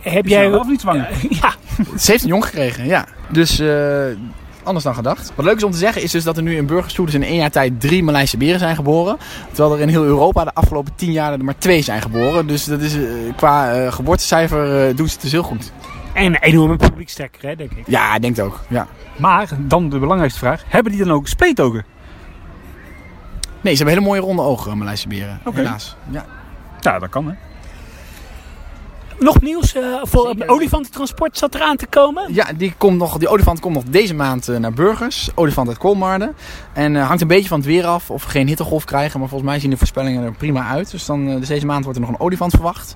heb 0.00 0.26
jij... 0.26 0.54
Of 0.54 0.66
niet 0.66 0.80
zwanger? 0.80 1.08
ja. 1.42 1.54
Ze 1.98 2.10
heeft 2.10 2.22
een 2.22 2.28
jong 2.28 2.44
gekregen, 2.44 2.86
ja. 2.86 3.06
Dus 3.30 3.62
anders 4.64 4.84
dan 4.84 4.94
gedacht. 4.94 5.32
Wat 5.34 5.44
leuk 5.44 5.56
is 5.56 5.62
om 5.62 5.70
te 5.70 5.78
zeggen 5.78 6.02
is 6.02 6.10
dus 6.10 6.24
dat 6.24 6.36
er 6.36 6.42
nu 6.42 6.56
in 6.56 6.66
Burgerstoel 6.66 7.04
dus 7.04 7.14
in 7.14 7.22
één 7.22 7.36
jaar 7.36 7.50
tijd 7.50 7.80
drie 7.80 8.02
Maleise 8.02 8.36
beren 8.36 8.58
zijn 8.58 8.76
geboren. 8.76 9.16
Terwijl 9.52 9.74
er 9.74 9.80
in 9.80 9.88
heel 9.88 10.04
Europa 10.04 10.44
de 10.44 10.54
afgelopen 10.54 10.94
tien 10.94 11.12
jaar 11.12 11.32
er 11.32 11.44
maar 11.44 11.58
twee 11.58 11.82
zijn 11.82 12.02
geboren. 12.02 12.46
Dus 12.46 12.64
dat 12.64 12.80
is, 12.80 12.96
uh, 12.96 13.06
qua 13.36 13.84
uh, 13.84 13.92
geboortecijfer 13.92 14.88
uh, 14.88 14.96
doen 14.96 15.06
ze 15.06 15.12
het 15.12 15.22
dus 15.22 15.32
heel 15.32 15.42
goed. 15.42 15.72
En 16.12 16.24
een 16.24 16.36
enorme 16.36 16.76
publiekstekker, 16.76 17.48
hè, 17.48 17.56
denk 17.56 17.70
ik. 17.70 17.84
Ja, 17.86 18.14
ik 18.14 18.22
denk 18.22 18.36
het 18.36 18.44
ook. 18.44 18.60
Ja. 18.68 18.86
Maar 19.16 19.48
dan 19.58 19.88
de 19.88 19.98
belangrijkste 19.98 20.38
vraag. 20.38 20.62
Hebben 20.66 20.92
die 20.92 21.04
dan 21.04 21.14
ook 21.14 21.28
spleetogen? 21.28 21.84
Nee, 23.60 23.74
ze 23.74 23.82
hebben 23.84 23.94
hele 23.94 24.08
mooie 24.08 24.20
ronde 24.20 24.42
ogen, 24.42 24.78
Maleise 24.78 25.08
beren. 25.08 25.40
Oké. 25.44 25.56
Helaas. 25.56 25.96
Ja. 26.10 26.24
Ja, 26.80 26.98
dat 26.98 27.08
kan 27.08 27.26
hè. 27.26 27.34
Nog 29.18 29.40
nieuws 29.40 29.74
eh, 29.74 29.82
voor 30.02 30.26
Zeker. 30.26 30.48
olifantentransport 30.48 31.38
zat 31.38 31.54
eraan 31.54 31.76
te 31.76 31.86
komen. 31.86 32.34
Ja, 32.34 32.52
die, 32.56 32.74
komt 32.76 32.98
nog, 32.98 33.18
die 33.18 33.28
olifant 33.28 33.60
komt 33.60 33.74
nog 33.74 33.84
deze 33.84 34.14
maand 34.14 34.48
eh, 34.48 34.56
naar 34.56 34.72
Burgers. 34.72 35.30
Olifant 35.34 35.68
uit 35.68 35.78
Kolmarden. 35.78 36.34
En 36.72 36.96
eh, 36.96 37.06
hangt 37.06 37.22
een 37.22 37.28
beetje 37.28 37.48
van 37.48 37.58
het 37.58 37.66
weer 37.66 37.86
af 37.86 38.10
of 38.10 38.24
we 38.24 38.30
geen 38.30 38.46
hittegolf 38.46 38.84
krijgen. 38.84 39.20
Maar 39.20 39.28
volgens 39.28 39.50
mij 39.50 39.60
zien 39.60 39.70
de 39.70 39.76
voorspellingen 39.76 40.24
er 40.24 40.32
prima 40.32 40.68
uit. 40.68 40.90
Dus, 40.90 41.06
dan, 41.06 41.38
dus 41.38 41.48
deze 41.48 41.66
maand 41.66 41.84
wordt 41.84 41.98
er 41.98 42.04
nog 42.04 42.14
een 42.14 42.20
olifant 42.20 42.52
verwacht. 42.52 42.94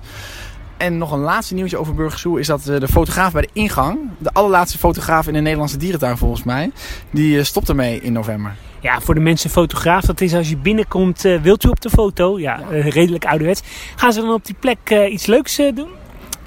En 0.77 0.97
nog 0.97 1.11
een 1.11 1.19
laatste 1.19 1.53
nieuwtje 1.53 1.77
over 1.77 1.95
Burgers 1.95 2.21
Zoo 2.21 2.35
is 2.35 2.47
dat 2.47 2.63
de 2.63 2.87
fotograaf 2.87 3.31
bij 3.31 3.41
de 3.41 3.49
ingang, 3.53 3.99
de 4.17 4.33
allerlaatste 4.33 4.77
fotograaf 4.77 5.27
in 5.27 5.33
de 5.33 5.39
Nederlandse 5.39 5.77
dierentuin 5.77 6.17
volgens 6.17 6.43
mij, 6.43 6.71
die 7.11 7.43
stopt 7.43 7.69
ermee 7.69 8.01
in 8.01 8.13
november. 8.13 8.55
Ja, 8.79 9.01
voor 9.01 9.13
de 9.13 9.19
mensen 9.19 9.49
fotograaf, 9.49 10.05
dat 10.05 10.21
is 10.21 10.33
als 10.33 10.49
je 10.49 10.57
binnenkomt, 10.57 11.21
wilt 11.21 11.63
u 11.63 11.69
op 11.69 11.81
de 11.81 11.89
foto? 11.89 12.39
Ja, 12.39 12.61
eh, 12.71 12.89
redelijk 12.89 13.25
ouderwets. 13.25 13.61
Gaan 13.95 14.13
ze 14.13 14.21
dan 14.21 14.33
op 14.33 14.45
die 14.45 14.55
plek 14.59 15.09
iets 15.09 15.25
leuks 15.25 15.55
doen? 15.55 15.98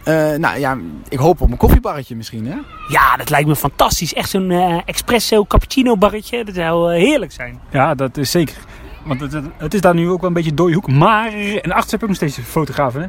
Eh, 0.04 0.14
nou 0.38 0.58
ja, 0.58 0.78
ik 1.08 1.18
hoop 1.18 1.40
op 1.40 1.50
een 1.50 1.56
koffiebarretje 1.56 2.16
misschien 2.16 2.46
hè. 2.46 2.56
Ja, 2.88 3.16
dat 3.16 3.30
lijkt 3.30 3.48
me 3.48 3.56
fantastisch. 3.56 4.14
Echt 4.14 4.30
zo'n 4.30 4.50
eh, 4.50 4.80
espresso 4.84 5.44
cappuccino 5.44 5.96
barretje. 5.96 6.44
Dat 6.44 6.54
zou 6.54 6.92
eh, 6.94 7.00
heerlijk 7.02 7.32
zijn. 7.32 7.60
Ja, 7.70 7.94
dat 7.94 8.16
is 8.16 8.30
zeker. 8.30 8.56
Want 9.04 9.20
het, 9.20 9.32
het- 9.32 9.44
het 9.56 9.74
is 9.74 9.80
daar 9.80 9.94
nu 9.94 10.08
ook 10.08 10.20
wel 10.20 10.28
een 10.28 10.34
beetje 10.36 10.54
dode 10.54 10.74
hoek. 10.74 10.88
Maar 10.88 11.34
in 11.34 11.72
achter 11.72 11.90
heb 11.90 12.02
ik 12.02 12.06
nog 12.08 12.16
steeds 12.16 12.38
fotografen. 12.44 13.00
Hè? 13.00 13.06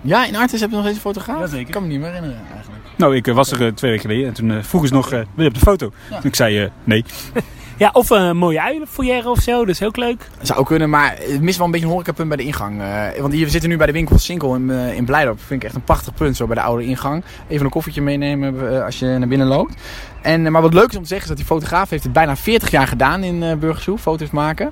Ja, 0.00 0.26
in 0.26 0.36
Artis 0.36 0.60
heb 0.60 0.70
je 0.70 0.76
nog 0.76 0.84
eens 0.84 0.94
een 0.94 1.00
fotograaf? 1.00 1.38
Jazeker. 1.40 1.66
Ik 1.66 1.70
kan 1.72 1.82
me 1.82 1.88
niet 1.88 2.00
meer 2.00 2.08
herinneren 2.12 2.42
eigenlijk. 2.54 2.84
Nou, 2.98 3.16
ik 3.16 3.26
eh, 3.26 3.34
was 3.34 3.50
er 3.50 3.66
eh, 3.66 3.72
twee 3.72 3.90
weken 3.90 4.08
geleden 4.10 4.28
en 4.28 4.34
toen 4.34 4.50
eh, 4.50 4.62
vroegen 4.62 4.88
ze 4.88 4.94
nog, 4.94 5.12
eh, 5.12 5.18
wil 5.34 5.44
je 5.44 5.48
op 5.48 5.54
de 5.54 5.60
foto? 5.60 5.90
Ja. 6.10 6.16
Toen 6.16 6.30
ik 6.30 6.34
zei 6.36 6.62
eh, 6.62 6.70
nee. 6.84 7.04
Ja, 7.78 7.90
of 7.92 8.10
een 8.10 8.36
mooie 8.36 8.62
uilenfoyer 8.62 9.28
of 9.28 9.38
zo. 9.40 9.58
Dat 9.58 9.68
is 9.68 9.82
ook 9.82 9.96
leuk. 9.96 10.28
Zou 10.42 10.58
ook 10.58 10.66
kunnen, 10.66 10.90
maar 10.90 11.16
het 11.18 11.40
mist 11.40 11.56
wel 11.56 11.66
een 11.66 11.72
beetje 11.72 11.86
een 11.86 11.92
horecapunt 11.92 12.28
bij 12.28 12.36
de 12.36 12.42
ingang. 12.42 12.80
Eh, 12.80 13.20
want 13.20 13.32
hier, 13.32 13.44
we 13.44 13.50
zitten 13.50 13.70
nu 13.70 13.76
bij 13.76 13.86
de 13.86 13.92
winkel 13.92 14.18
Sinkel 14.18 14.54
in, 14.54 14.70
eh, 14.70 14.96
in 14.96 15.04
Blijdorp. 15.04 15.40
Vind 15.40 15.60
ik 15.62 15.66
echt 15.66 15.74
een 15.76 15.84
prachtig 15.84 16.14
punt 16.14 16.36
zo 16.36 16.46
bij 16.46 16.54
de 16.54 16.62
oude 16.62 16.84
ingang. 16.84 17.24
Even 17.48 17.64
een 17.64 17.70
koffietje 17.70 18.02
meenemen 18.02 18.84
als 18.84 18.98
je 18.98 19.06
naar 19.06 19.28
binnen 19.28 19.46
loopt. 19.46 19.74
En, 20.22 20.52
maar 20.52 20.62
wat 20.62 20.74
leuk 20.74 20.90
is 20.90 20.96
om 20.96 21.02
te 21.02 21.08
zeggen 21.08 21.22
is 21.22 21.28
dat 21.28 21.36
die 21.36 21.46
fotograaf 21.46 21.90
heeft 21.90 22.02
het 22.02 22.12
bijna 22.12 22.36
40 22.36 22.70
jaar 22.70 22.86
gedaan 22.86 23.22
in 23.22 23.42
eh 23.42 23.56
Burgersoe, 23.56 23.98
foto's 23.98 24.30
maken. 24.30 24.70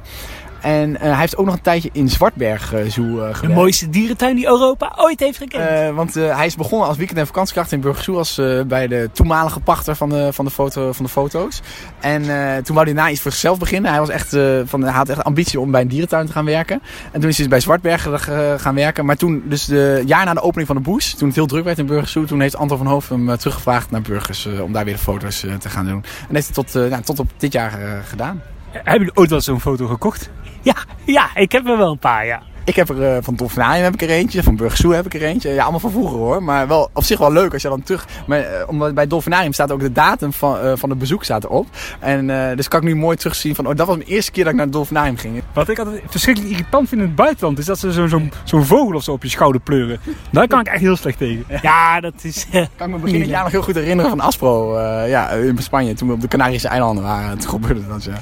En 0.67 0.97
eh, 1.01 1.11
hij 1.11 1.21
heeft 1.21 1.37
ook 1.37 1.45
nog 1.47 1.55
een 1.55 1.61
tijdje 1.61 1.89
in 1.93 2.09
Zwartberg 2.09 2.75
Zoo 2.89 3.03
eh, 3.03 3.29
De 3.29 3.35
gewerkt. 3.35 3.55
mooiste 3.57 3.89
dierentuin 3.89 4.37
die 4.37 4.47
Europa 4.47 4.93
ooit 4.97 5.21
heeft 5.21 5.39
gekend. 5.39 5.95
Want 5.95 6.15
hij 6.15 6.47
is 6.47 6.57
begonnen 6.57 6.89
als 6.89 6.97
weekend- 6.97 7.19
en 7.19 7.27
vakantiekracht 7.27 7.73
in 7.73 7.81
Burgersoe 7.81 8.17
als 8.17 8.39
eh, 8.39 8.61
bij 8.63 8.87
de 8.87 9.11
toenmalige 9.13 9.61
pachter 9.61 9.97
van 9.97 10.09
de, 10.09 10.33
van 10.33 10.45
de, 10.45 10.51
foto, 10.51 10.93
van 10.93 11.05
de 11.05 11.11
foto's. 11.11 11.61
En 12.01 12.23
toen 12.65 12.75
wou 12.75 12.87
hij 12.87 12.97
na 12.97 13.11
iets 13.11 13.21
voor 13.21 13.31
zichzelf 13.31 13.59
beginnen. 13.59 13.91
Hij, 13.91 14.01
was 14.01 14.09
echt, 14.09 14.37
van, 14.65 14.83
hij 14.83 14.93
had 14.93 15.09
echt 15.09 15.25
ambitie 15.25 15.61
om 15.61 15.71
bij 15.71 15.81
een 15.81 15.89
dierentuin 15.89 16.27
te 16.27 16.33
gaan 16.33 16.45
werken. 16.45 16.83
En 17.13 17.21
toen 17.21 17.31
is 17.31 17.39
hij 17.39 17.49
bij 17.49 17.61
Zwartberg 17.61 18.09
gaan 18.57 18.75
werken. 18.75 19.05
Maar 19.05 19.17
toen, 19.17 19.43
dus 19.45 19.65
de 19.65 20.03
jaar 20.07 20.25
na 20.25 20.35
de 20.35 20.43
opening 20.43 20.67
van 20.67 20.77
de 20.77 20.83
Boes, 20.83 21.15
toen 21.15 21.27
het 21.27 21.37
heel 21.37 21.47
druk 21.47 21.65
werd 21.65 21.79
in 21.79 21.87
Burgersoe, 21.87 22.25
toen 22.25 22.41
heeft 22.41 22.57
Anton 22.57 22.79
van 22.79 22.87
Hoofd 22.87 23.09
hem 23.09 23.37
teruggevraagd 23.37 23.91
naar 23.91 24.03
Burgers 24.03 24.49
om 24.63 24.73
daar 24.73 24.85
weer 24.85 24.95
de 24.95 25.01
foto's 25.01 25.41
te 25.59 25.69
gaan 25.69 25.85
doen. 25.85 25.95
En 26.29 26.35
dat 26.35 26.45
heeft 26.45 26.57
hij 26.57 26.65
tot, 26.65 26.91
nou, 26.91 27.03
tot 27.03 27.19
op 27.19 27.31
dit 27.37 27.53
jaar 27.53 28.03
gedaan. 28.09 28.43
Hebben 28.77 28.99
jullie 28.99 29.17
ooit 29.17 29.31
wel 29.31 29.41
zo'n 29.41 29.61
foto 29.61 29.87
gekocht? 29.87 30.31
Ja, 30.63 30.75
ja, 31.05 31.29
ik 31.35 31.53
heb 31.53 31.69
er 31.69 31.79
wel 31.79 31.91
een 31.91 31.99
paar, 31.99 32.27
ja. 32.27 32.43
Ik 32.65 32.77
heb 32.77 32.89
er 32.89 33.15
eh, 33.17 33.23
van 33.23 33.35
Dolfinarium 33.35 33.85
heb 33.85 33.95
ik 33.95 34.03
er 34.03 34.11
eentje, 34.11 34.43
van 34.43 34.57
Burgersoe 34.57 34.95
heb 34.95 35.07
ik 35.07 35.15
er 35.15 35.23
eentje. 35.23 35.51
Ja, 35.51 35.63
allemaal 35.63 35.81
van 35.81 35.91
vroeger 35.91 36.19
hoor. 36.19 36.43
Maar 36.43 36.69
wel 36.69 36.91
op 36.93 37.03
zich 37.05 37.19
wel 37.19 37.33
leuk 37.33 37.53
als 37.53 37.63
je 37.63 37.69
dan 37.69 37.83
terug... 37.83 38.07
Maar, 38.27 38.39
eh, 38.39 38.69
omdat 38.69 38.95
bij 38.95 39.07
Dolfinarium 39.07 39.53
staat 39.53 39.73
ook 39.73 39.81
de 39.81 39.93
datum 39.93 40.33
van, 40.33 40.59
eh, 40.59 40.73
van 40.75 40.91
het 40.91 40.99
bezoek 40.99 41.25
staat 41.25 41.45
erop. 41.45 41.67
En 42.01 42.31
eh, 42.51 42.57
dus 42.57 42.69
kan 42.69 42.81
ik 42.81 42.87
nu 42.87 42.97
mooi 42.97 43.17
terugzien 43.17 43.55
van... 43.55 43.67
Oh, 43.67 43.75
dat 43.77 43.87
was 43.87 43.97
mijn 43.97 44.09
eerste 44.09 44.31
keer 44.31 44.43
dat 44.43 44.53
ik 44.53 44.59
naar 44.59 44.67
het 44.67 44.75
Dolfinarium 44.75 45.17
ging. 45.17 45.43
Wat 45.53 45.69
ik 45.69 45.79
altijd 45.79 46.03
verschrikkelijk 46.09 46.53
irritant 46.53 46.89
vind 46.89 47.01
in 47.01 47.07
het 47.07 47.17
buitenland 47.17 47.59
is 47.59 47.65
dat 47.67 47.79
ze 47.79 47.93
zo'n 47.93 48.09
zo'n 48.09 48.33
zo'n 48.45 48.65
vogel 48.65 48.95
of 48.97 49.03
zo 49.03 49.13
op 49.13 49.23
je 49.23 49.29
schouder 49.29 49.61
pleuren. 49.61 50.01
Daar 50.31 50.47
kan 50.47 50.61
ik 50.61 50.67
echt 50.67 50.81
heel 50.81 50.97
slecht 50.97 51.19
tegen. 51.19 51.45
Ja, 51.63 52.01
dat 52.01 52.15
is... 52.23 52.47
eh, 52.53 52.67
kan 52.77 52.89
ik 52.89 52.95
me 52.95 53.01
begin 53.01 53.21
het 53.21 53.29
jaar 53.29 53.43
nog 53.43 53.53
heel 53.53 53.63
goed 53.63 53.75
herinneren 53.75 54.11
van 54.11 54.21
Aspro. 54.21 54.77
eh, 54.77 55.09
ja, 55.09 55.29
in 55.31 55.59
Spanje. 55.59 55.95
Toen 55.95 56.09
we 56.09 56.15
op 56.15 56.21
de 56.21 56.29
Canarische 56.29 56.69
eilanden 56.69 57.05
waren. 57.05 57.39
Toen 57.39 57.51
gebeurde 57.51 57.87
dat, 57.89 58.05
ja. 58.05 58.21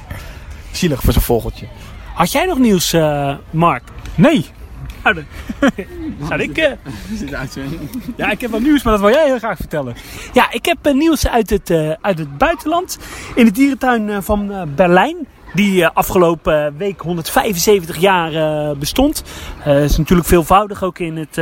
Zielig 0.74 1.00
voor 1.02 1.12
zo'n 1.12 1.22
vogeltje. 1.22 1.66
Had 2.14 2.32
jij 2.32 2.44
nog 2.46 2.58
nieuws, 2.58 2.92
eh, 2.92 3.34
Mark? 3.50 3.82
Nee. 4.14 4.46
Nou, 5.02 5.14
dan- 5.14 5.24
Zal 6.28 6.38
ik... 6.38 6.56
eh, 6.58 6.72
Ja, 8.16 8.30
ik 8.30 8.40
heb 8.40 8.50
wel 8.50 8.60
nieuws, 8.60 8.82
maar 8.82 8.92
dat 8.92 9.02
wil 9.02 9.10
jij 9.12 9.24
heel 9.26 9.38
graag 9.38 9.56
vertellen. 9.56 9.94
Ja, 10.32 10.50
ik 10.52 10.64
heb 10.64 10.76
eh, 10.82 10.92
nieuws 10.94 11.28
uit 11.28 11.50
het, 11.50 11.70
uit 12.00 12.18
het 12.18 12.38
buitenland. 12.38 12.98
In 13.34 13.44
de 13.44 13.50
dierentuin 13.50 14.22
van 14.22 14.52
Berlijn. 14.76 15.16
Die 15.54 15.86
afgelopen 15.86 16.76
week 16.76 17.00
175 17.00 17.96
jaar 17.96 18.76
bestond. 18.76 19.22
Eh 19.64 19.82
is 19.84 19.96
natuurlijk 19.96 20.28
veelvoudig 20.28 20.82
ook 20.82 20.98
in, 20.98 21.16
het, 21.16 21.36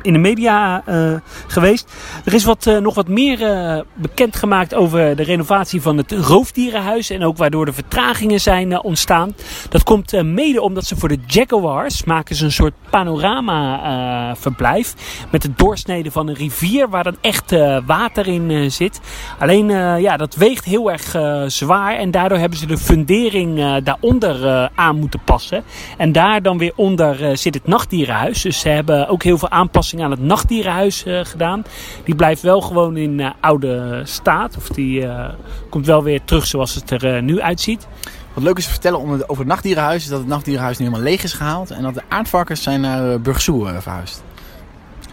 in 0.00 0.12
de 0.12 0.18
media 0.18 0.82
eh, 0.86 1.12
geweest. 1.46 1.92
Er 2.24 2.34
is 2.34 2.44
wat, 2.44 2.66
eh, 2.66 2.78
nog 2.78 2.94
wat 2.94 3.08
meer 3.08 3.42
eh, 3.42 3.80
bekendgemaakt 3.94 4.74
over 4.74 5.16
de 5.16 5.22
renovatie 5.22 5.82
van 5.82 5.96
het 5.96 6.12
roofdierenhuis. 6.12 7.10
En 7.10 7.24
ook 7.24 7.36
waardoor 7.36 7.66
er 7.66 7.74
vertragingen 7.74 8.40
zijn 8.40 8.82
ontstaan. 8.82 9.34
Dat 9.68 9.82
komt 9.82 10.22
mede 10.22 10.60
omdat 10.60 10.84
ze 10.84 10.96
voor 10.96 11.08
de 11.08 11.18
Jaguars 11.26 12.04
maken 12.04 12.36
ze 12.36 12.44
een 12.44 12.52
soort 12.52 12.74
panorama 12.90 14.36
verblijf. 14.36 14.94
Met 15.30 15.42
het 15.42 15.58
doorsneden 15.58 16.12
van 16.12 16.28
een 16.28 16.34
rivier 16.34 16.88
waar 16.88 17.04
dan 17.04 17.16
echt 17.20 17.54
water 17.86 18.26
in 18.26 18.72
zit. 18.72 19.00
Alleen 19.38 19.68
ja, 20.00 20.16
dat 20.16 20.34
weegt 20.34 20.64
heel 20.64 20.90
erg 20.90 21.16
zwaar. 21.52 21.96
En 21.96 22.10
daardoor 22.10 22.38
hebben 22.38 22.58
ze 22.58 22.66
de 22.66 22.78
fundering 22.78 23.78
daaronder 23.84 24.68
aan 24.74 24.96
moeten 24.96 25.20
passen. 25.24 25.64
En 25.96 26.12
daar 26.12 26.42
dan 26.42 26.58
weer 26.58 26.72
onder 26.76 27.38
zit 27.38 27.54
het 27.54 27.66
nachtdierenhuis. 27.66 28.42
Dus 28.42 28.60
ze 28.60 28.68
hebben 28.68 29.08
ook 29.08 29.22
heel 29.22 29.38
veel 29.38 29.50
aanpassingen 29.50 29.81
aan 29.90 30.10
het 30.10 30.20
nachtdierenhuis 30.20 31.04
eh, 31.04 31.20
gedaan. 31.22 31.64
Die 32.04 32.14
blijft 32.14 32.42
wel 32.42 32.60
gewoon 32.60 32.96
in 32.96 33.20
eh, 33.20 33.30
oude 33.40 34.02
staat. 34.04 34.56
Of 34.56 34.68
die 34.68 35.06
eh, 35.06 35.28
komt 35.68 35.86
wel 35.86 36.02
weer 36.02 36.24
terug 36.24 36.46
zoals 36.46 36.74
het 36.74 36.90
er 36.90 37.22
nu 37.22 37.40
uitziet. 37.40 37.86
Wat 38.34 38.44
leuk 38.44 38.58
is 38.58 38.64
te 38.64 38.70
vertellen 38.70 39.00
over 39.00 39.38
het 39.38 39.46
nachtdierenhuis... 39.46 40.02
is 40.02 40.08
dat 40.08 40.18
het 40.18 40.28
nachtdierenhuis 40.28 40.78
nu 40.78 40.84
helemaal 40.84 41.06
leeg 41.06 41.22
is 41.22 41.32
gehaald. 41.32 41.70
En 41.70 41.82
dat 41.82 41.94
de 41.94 42.02
aardvarkens 42.08 42.62
zijn 42.62 42.80
naar 42.80 43.20
Burgsoe 43.20 43.80
verhuisd. 43.80 44.22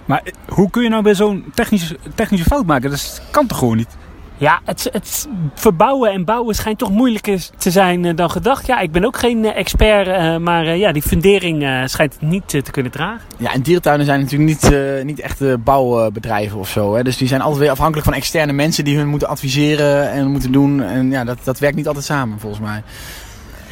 Maar 0.05 0.23
hoe 0.47 0.69
kun 0.69 0.83
je 0.83 0.89
nou 0.89 1.03
bij 1.03 1.15
zo'n 1.15 1.45
technische, 1.53 1.97
technische 2.15 2.45
fout 2.45 2.65
maken? 2.65 2.89
Dat 2.89 3.21
kan 3.31 3.47
toch 3.47 3.57
gewoon 3.57 3.77
niet? 3.77 3.97
Ja, 4.39 4.59
het, 4.65 4.89
het 4.91 5.27
verbouwen 5.53 6.11
en 6.11 6.25
bouwen 6.25 6.55
schijnt 6.55 6.77
toch 6.77 6.91
moeilijker 6.91 7.47
te 7.57 7.71
zijn 7.71 8.05
eh, 8.05 8.15
dan 8.15 8.31
gedacht. 8.31 8.67
Ja, 8.67 8.79
ik 8.79 8.91
ben 8.91 9.05
ook 9.05 9.17
geen 9.17 9.45
eh, 9.45 9.57
expert, 9.57 10.07
eh, 10.07 10.37
maar 10.37 10.77
ja, 10.77 10.91
die 10.91 11.01
fundering 11.01 11.83
schijnt 11.85 12.21
niet 12.21 12.47
te 12.47 12.71
kunnen 12.71 12.91
dragen. 12.91 13.21
Ja, 13.37 13.53
en 13.53 13.61
dierentuinen 13.61 14.05
zijn 14.05 14.19
natuurlijk 14.19 14.49
niet, 14.49 15.03
niet 15.03 15.19
echte 15.19 15.59
bouwbedrijven 15.63 16.59
of 16.59 16.69
zo. 16.69 16.95
Hè? 16.95 17.03
Dus 17.03 17.17
die 17.17 17.27
zijn 17.27 17.41
altijd 17.41 17.59
weer 17.59 17.71
afhankelijk 17.71 18.05
van 18.05 18.15
externe 18.15 18.53
mensen 18.53 18.83
die 18.83 18.97
hun 18.97 19.07
moeten 19.07 19.27
adviseren 19.27 20.11
en 20.11 20.31
moeten 20.31 20.51
doen. 20.51 20.83
En 20.83 21.11
ja, 21.11 21.23
dat, 21.23 21.37
dat 21.43 21.59
werkt 21.59 21.75
niet 21.75 21.87
altijd 21.87 22.05
samen 22.05 22.39
volgens 22.39 22.61
mij. 22.61 22.83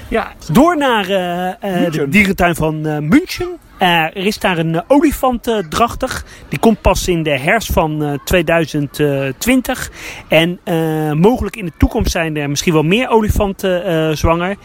Ja, 0.09 0.33
door 0.51 0.77
naar 0.77 1.09
eh, 1.09 1.85
eh, 1.85 1.91
de 1.91 2.09
dierentuin 2.09 2.55
van 2.55 2.85
eh, 2.85 2.97
München. 2.97 3.57
Er 3.77 4.15
is 4.15 4.39
daar 4.39 4.57
een 4.57 4.83
olifant 4.87 5.63
drachtig. 5.69 6.25
Die 6.49 6.59
komt 6.59 6.81
pas 6.81 7.07
in 7.07 7.23
de 7.23 7.39
herfst 7.39 7.71
van 7.71 8.03
eh, 8.03 8.13
2020. 8.23 9.91
En 10.27 10.59
mogelijk 11.19 11.55
in 11.55 11.65
de 11.65 11.71
toekomst 11.77 12.11
zijn 12.11 12.37
er 12.37 12.49
misschien 12.49 12.73
wel 12.73 12.83
meer 12.83 13.09
olifanten 13.09 14.17
zwanger. 14.17 14.55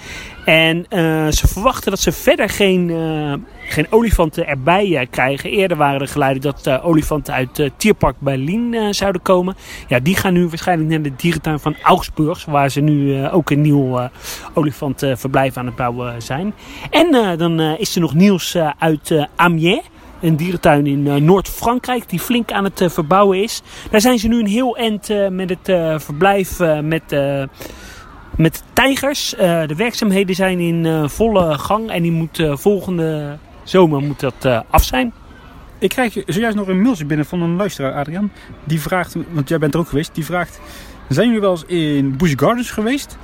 En 0.44 0.86
eh, 0.88 1.28
ze 1.28 1.48
verwachten 1.48 1.90
dat 1.90 2.00
ze 2.00 2.12
verder 2.12 2.48
geen, 2.48 2.90
eh, 2.90 3.32
geen 3.74 3.86
olifanten 3.90 4.46
erbij 4.46 4.96
eh, 4.96 5.06
krijgen. 5.10 5.50
Eerder 5.50 5.76
waren 5.76 6.00
er 6.00 6.08
geluiden 6.08 6.42
dat 6.42 6.82
olifanten 6.82 7.34
uit 7.34 7.70
Tierpark 7.76 8.16
Berlin 8.18 8.94
zouden 8.94 9.22
komen. 9.22 9.56
Ja, 9.88 10.00
die 10.00 10.16
gaan 10.16 10.32
nu 10.32 10.48
waarschijnlijk 10.48 10.90
naar 10.90 11.02
de 11.02 11.16
dierentuin 11.16 11.58
van 11.58 11.76
Augsburg. 11.82 12.44
Waar 12.44 12.70
ze 12.70 12.80
nu 12.80 13.26
ook 13.28 13.50
een 13.50 13.60
nieuw 13.60 14.10
olifantenverblijf 14.54 15.56
aan 15.56 15.66
het 15.66 15.76
bouwen 15.76 16.22
zijn. 16.22 16.54
En 16.90 17.38
dan 17.38 17.60
is 17.60 17.94
er 17.94 18.00
nog 18.00 18.14
nieuws 18.14 18.56
uit 18.78 19.26
Amiens. 19.36 19.90
Een 20.20 20.36
dierentuin 20.36 20.86
in 20.86 21.24
Noord-Frankrijk 21.24 22.08
die 22.08 22.20
flink 22.20 22.52
aan 22.52 22.64
het 22.64 22.84
verbouwen 22.86 23.42
is. 23.42 23.62
Daar 23.90 24.00
zijn 24.00 24.18
ze 24.18 24.28
nu 24.28 24.38
een 24.38 24.46
heel 24.46 24.76
eind 24.76 25.08
met 25.30 25.48
het 25.48 26.02
verblijf 26.02 26.58
met, 26.82 27.16
met 28.36 28.62
tijgers. 28.72 29.34
Eh, 29.34 29.66
de 29.66 29.74
werkzaamheden 29.74 30.34
zijn 30.34 30.60
in 30.60 30.86
eh, 30.86 31.08
volle 31.08 31.58
gang 31.58 31.90
en 31.90 32.02
die 32.02 32.12
moet 32.12 32.38
eh, 32.38 32.56
volgende 32.56 33.38
zomer 33.62 34.02
moet 34.02 34.20
dat 34.20 34.64
af 34.70 34.84
zijn. 34.84 35.12
Ik 35.78 35.88
krijg 35.88 36.22
zojuist 36.26 36.56
nog 36.56 36.68
een 36.68 36.82
mailtje 36.82 37.04
binnen 37.04 37.26
van 37.26 37.42
een 37.42 37.56
luisteraar, 37.56 37.92
Adrian. 37.92 38.30
Die 38.64 38.80
vraagt, 38.80 39.16
want 39.30 39.48
jij 39.48 39.58
bent 39.58 39.74
er 39.74 39.80
ook 39.80 39.88
geweest, 39.88 40.14
die 40.14 40.24
vraagt... 40.24 40.60
Zijn 41.08 41.26
jullie 41.26 41.40
wel 41.40 41.50
eens 41.50 41.64
in 41.64 42.16
Busch 42.16 42.38
Gardens 42.38 42.70
geweest? 42.70 43.16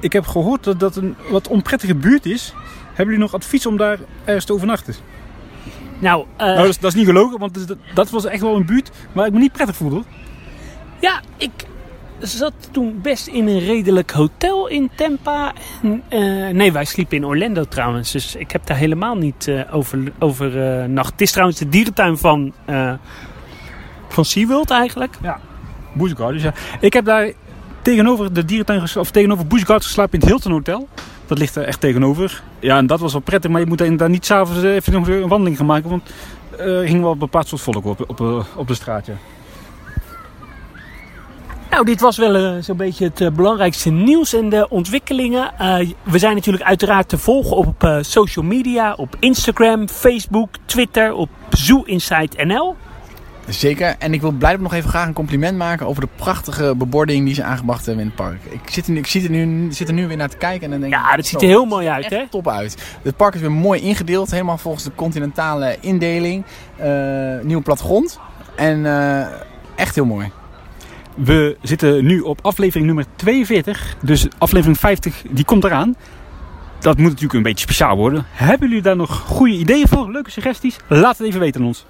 Ik 0.00 0.12
heb 0.12 0.26
gehoord 0.26 0.64
dat 0.64 0.80
dat 0.80 0.96
een 0.96 1.14
wat 1.30 1.48
onprettige 1.48 1.94
buurt 1.94 2.26
is. 2.26 2.54
Hebben 2.86 3.14
jullie 3.14 3.30
nog 3.30 3.34
advies 3.34 3.66
om 3.66 3.76
daar 3.76 3.98
ergens 4.24 4.44
te 4.44 4.52
overnachten? 4.52 4.94
Nou, 5.98 6.24
nou, 6.36 6.56
dat 6.56 6.68
is, 6.68 6.78
dat 6.78 6.90
is 6.90 6.96
niet 6.96 7.06
gelogen, 7.06 7.38
want 7.38 7.68
dat, 7.68 7.76
dat 7.94 8.10
was 8.10 8.24
echt 8.24 8.40
wel 8.40 8.56
een 8.56 8.66
buurt 8.66 8.90
waar 9.12 9.26
ik 9.26 9.32
me 9.32 9.38
niet 9.38 9.52
prettig 9.52 9.76
voelde. 9.76 10.02
Ja, 11.00 11.20
ik, 11.36 11.50
zat 12.18 12.52
toen 12.70 12.98
best 13.02 13.26
in 13.26 13.48
een 13.48 13.58
redelijk 13.58 14.10
hotel 14.10 14.68
in 14.68 14.90
Tampa. 14.94 15.52
En, 15.82 16.02
eh, 16.08 16.20
nee, 16.48 16.72
wij 16.72 16.84
sliepen 16.84 17.16
in 17.16 17.26
Orlando 17.26 17.64
trouwens. 17.64 18.12
Dus 18.12 18.34
ik 18.36 18.50
heb 18.50 18.66
daar 18.66 18.76
helemaal 18.76 19.16
niet 19.16 19.48
eh, 19.48 19.74
over, 19.74 20.12
over 20.18 20.62
eh, 20.62 20.88
nacht. 20.88 21.10
Het 21.10 21.20
is 21.20 21.30
trouwens 21.30 21.58
de 21.58 21.68
dierentuin 21.68 22.18
van, 22.18 22.52
van 24.08 24.24
SeaWorld 24.24 24.70
eigenlijk. 24.70 25.14
Busch 25.92 26.16
Gardens, 26.16 26.42
ja. 26.42 26.52
Ik 26.80 26.92
heb 26.92 27.04
daar 27.04 27.32
tegenover 27.82 28.32
de 28.32 28.44
dierentuin 28.44 28.82
of 28.98 29.10
tegenover 29.10 29.46
Busch 29.46 29.66
Gardens 29.66 29.86
geslapen 29.86 30.12
in 30.12 30.20
het 30.20 30.28
Hilton 30.28 30.52
Hotel. 30.52 30.88
Dat 31.26 31.38
ligt 31.38 31.56
er 31.56 31.64
echt 31.64 31.80
tegenover. 31.80 32.42
Ja, 32.58 32.76
en 32.76 32.86
dat 32.86 33.00
was 33.00 33.12
wel 33.12 33.20
prettig, 33.20 33.50
maar 33.50 33.60
je 33.60 33.66
moet 33.66 33.98
daar 33.98 34.10
niet 34.10 34.26
s'avonds 34.26 34.62
even 34.62 34.94
een 34.94 35.28
wandeling 35.28 35.56
gaan 35.56 35.66
maken, 35.66 35.90
want 35.90 36.10
er 36.58 36.86
ging 36.86 37.00
wel 37.00 37.12
een 37.12 37.18
bepaald 37.18 37.48
soort 37.48 37.60
volk 37.60 37.84
op, 37.84 38.20
op, 38.56 38.68
de 38.68 38.74
straat. 38.74 39.06
Ja. 39.06 39.14
Nou, 41.74 41.86
dit 41.86 42.00
was 42.00 42.16
wel 42.16 42.34
eh, 42.34 42.62
zo'n 42.62 42.76
beetje 42.76 43.04
het 43.04 43.20
eh, 43.20 43.30
belangrijkste 43.30 43.90
nieuws 43.90 44.34
en 44.34 44.48
de 44.48 44.68
ontwikkelingen. 44.68 45.58
Eh, 45.58 45.88
we 46.02 46.18
zijn 46.18 46.34
natuurlijk 46.34 46.64
uiteraard 46.64 47.08
te 47.08 47.18
volgen 47.18 47.56
op 47.56 47.98
social 48.00 48.44
media, 48.44 48.92
op 48.92 49.16
Instagram, 49.18 49.88
Facebook, 49.88 50.48
Twitter, 50.64 51.12
op 51.12 51.28
Zoo 51.50 51.82
Insight 51.82 52.44
NL. 52.44 52.76
Zeker. 53.48 53.96
En 53.98 54.14
ik 54.14 54.20
wil 54.20 54.30
blijkbaar 54.30 54.62
nog 54.62 54.74
even 54.74 54.90
graag 54.90 55.06
een 55.06 55.12
compliment 55.12 55.58
maken 55.58 55.86
over 55.86 56.02
de 56.02 56.08
prachtige 56.16 56.74
bebording 56.76 57.24
die 57.24 57.34
ze 57.34 57.42
aangebracht 57.42 57.86
hebben 57.86 58.04
in 58.04 58.10
het 58.10 58.20
park. 58.20 58.40
Ik 58.50 58.70
zit 58.70 58.86
er 58.86 58.92
nu, 58.92 58.98
ik 58.98 59.06
zit 59.06 59.24
er 59.24 59.30
nu, 59.30 59.72
zit 59.72 59.88
er 59.88 59.94
nu 59.94 60.06
weer 60.06 60.16
naar 60.16 60.28
te 60.28 60.36
kijken 60.36 60.64
en 60.64 60.70
dan 60.70 60.80
denk 60.80 60.92
ik... 60.92 60.98
Ja, 60.98 61.16
dat 61.16 61.26
ziet 61.26 61.42
er 61.42 61.48
heel 61.48 61.64
mooi 61.64 61.88
uit, 61.88 62.04
echt 62.04 62.14
hè? 62.14 62.28
top 62.28 62.48
uit. 62.48 62.98
Het 63.02 63.16
park 63.16 63.34
is 63.34 63.40
weer 63.40 63.52
mooi 63.52 63.80
ingedeeld, 63.80 64.30
helemaal 64.30 64.58
volgens 64.58 64.84
de 64.84 64.94
continentale 64.94 65.76
indeling. 65.80 66.44
Nieuwe 67.42 67.62
plattegrond. 67.62 68.18
En 68.56 68.86
echt 69.76 69.94
heel 69.94 70.06
mooi. 70.06 70.30
We 71.14 71.56
zitten 71.62 72.04
nu 72.04 72.20
op 72.20 72.38
aflevering 72.42 72.86
nummer 72.86 73.04
42, 73.16 73.96
dus 74.00 74.26
aflevering 74.38 74.78
50 74.78 75.22
die 75.30 75.44
komt 75.44 75.64
eraan. 75.64 75.96
Dat 76.80 76.96
moet 76.96 77.06
natuurlijk 77.06 77.34
een 77.34 77.42
beetje 77.42 77.64
speciaal 77.64 77.96
worden. 77.96 78.26
Hebben 78.30 78.68
jullie 78.68 78.82
daar 78.82 78.96
nog 78.96 79.18
goede 79.18 79.54
ideeën 79.54 79.88
voor? 79.88 80.10
Leuke 80.10 80.30
suggesties? 80.30 80.76
Laat 80.88 81.18
het 81.18 81.26
even 81.26 81.40
weten 81.40 81.60
aan 81.60 81.66
ons. 81.66 81.84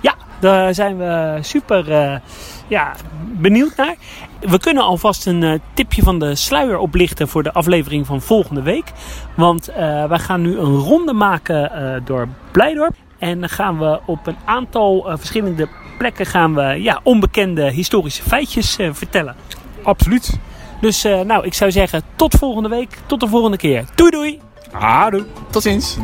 Ja, 0.00 0.14
daar 0.40 0.74
zijn 0.74 0.96
we 0.96 1.38
super 1.40 1.92
eh, 1.92 2.18
ja, 2.68 2.94
benieuwd 3.32 3.76
naar. 3.76 3.94
We 4.40 4.58
kunnen 4.58 4.82
alvast 4.82 5.26
een 5.26 5.42
eh, 5.42 5.58
tipje 5.74 6.02
van 6.02 6.18
de 6.18 6.34
sluier 6.34 6.78
oplichten 6.78 7.28
voor 7.28 7.42
de 7.42 7.52
aflevering 7.52 8.06
van 8.06 8.20
volgende 8.20 8.62
week. 8.62 8.92
Want 9.36 9.68
eh 9.68 10.08
wij 10.08 10.18
gaan 10.18 10.42
nu 10.42 10.58
een 10.58 10.76
ronde 10.76 11.12
maken 11.12 12.02
door 12.04 12.28
Blijdorp. 12.50 12.94
En 13.18 13.40
dan 13.40 13.48
gaan 13.48 13.78
we 13.78 14.00
op 14.06 14.26
een 14.26 14.36
aantal 14.44 15.06
verschillende 15.16 15.68
plekken 15.98 16.26
gaan 16.26 16.54
we, 16.54 16.62
ja, 16.62 17.00
onbekende 17.02 17.70
historische 17.70 18.22
feitjes 18.22 18.76
eh, 18.78 18.88
vertellen. 18.92 19.36
Absoluut. 19.82 20.38
Dus 20.80 21.04
eh, 21.04 21.20
nou, 21.20 21.44
ik 21.44 21.54
zou 21.54 21.70
zeggen 21.70 22.02
tot 22.16 22.34
volgende 22.34 22.68
week. 22.68 22.98
Tot 23.06 23.20
de 23.20 23.28
volgende 23.28 23.56
keer. 23.56 23.84
Doei 23.94 24.10
doei! 24.10 24.40
Tot 25.50 25.62
ziens. 25.62 25.96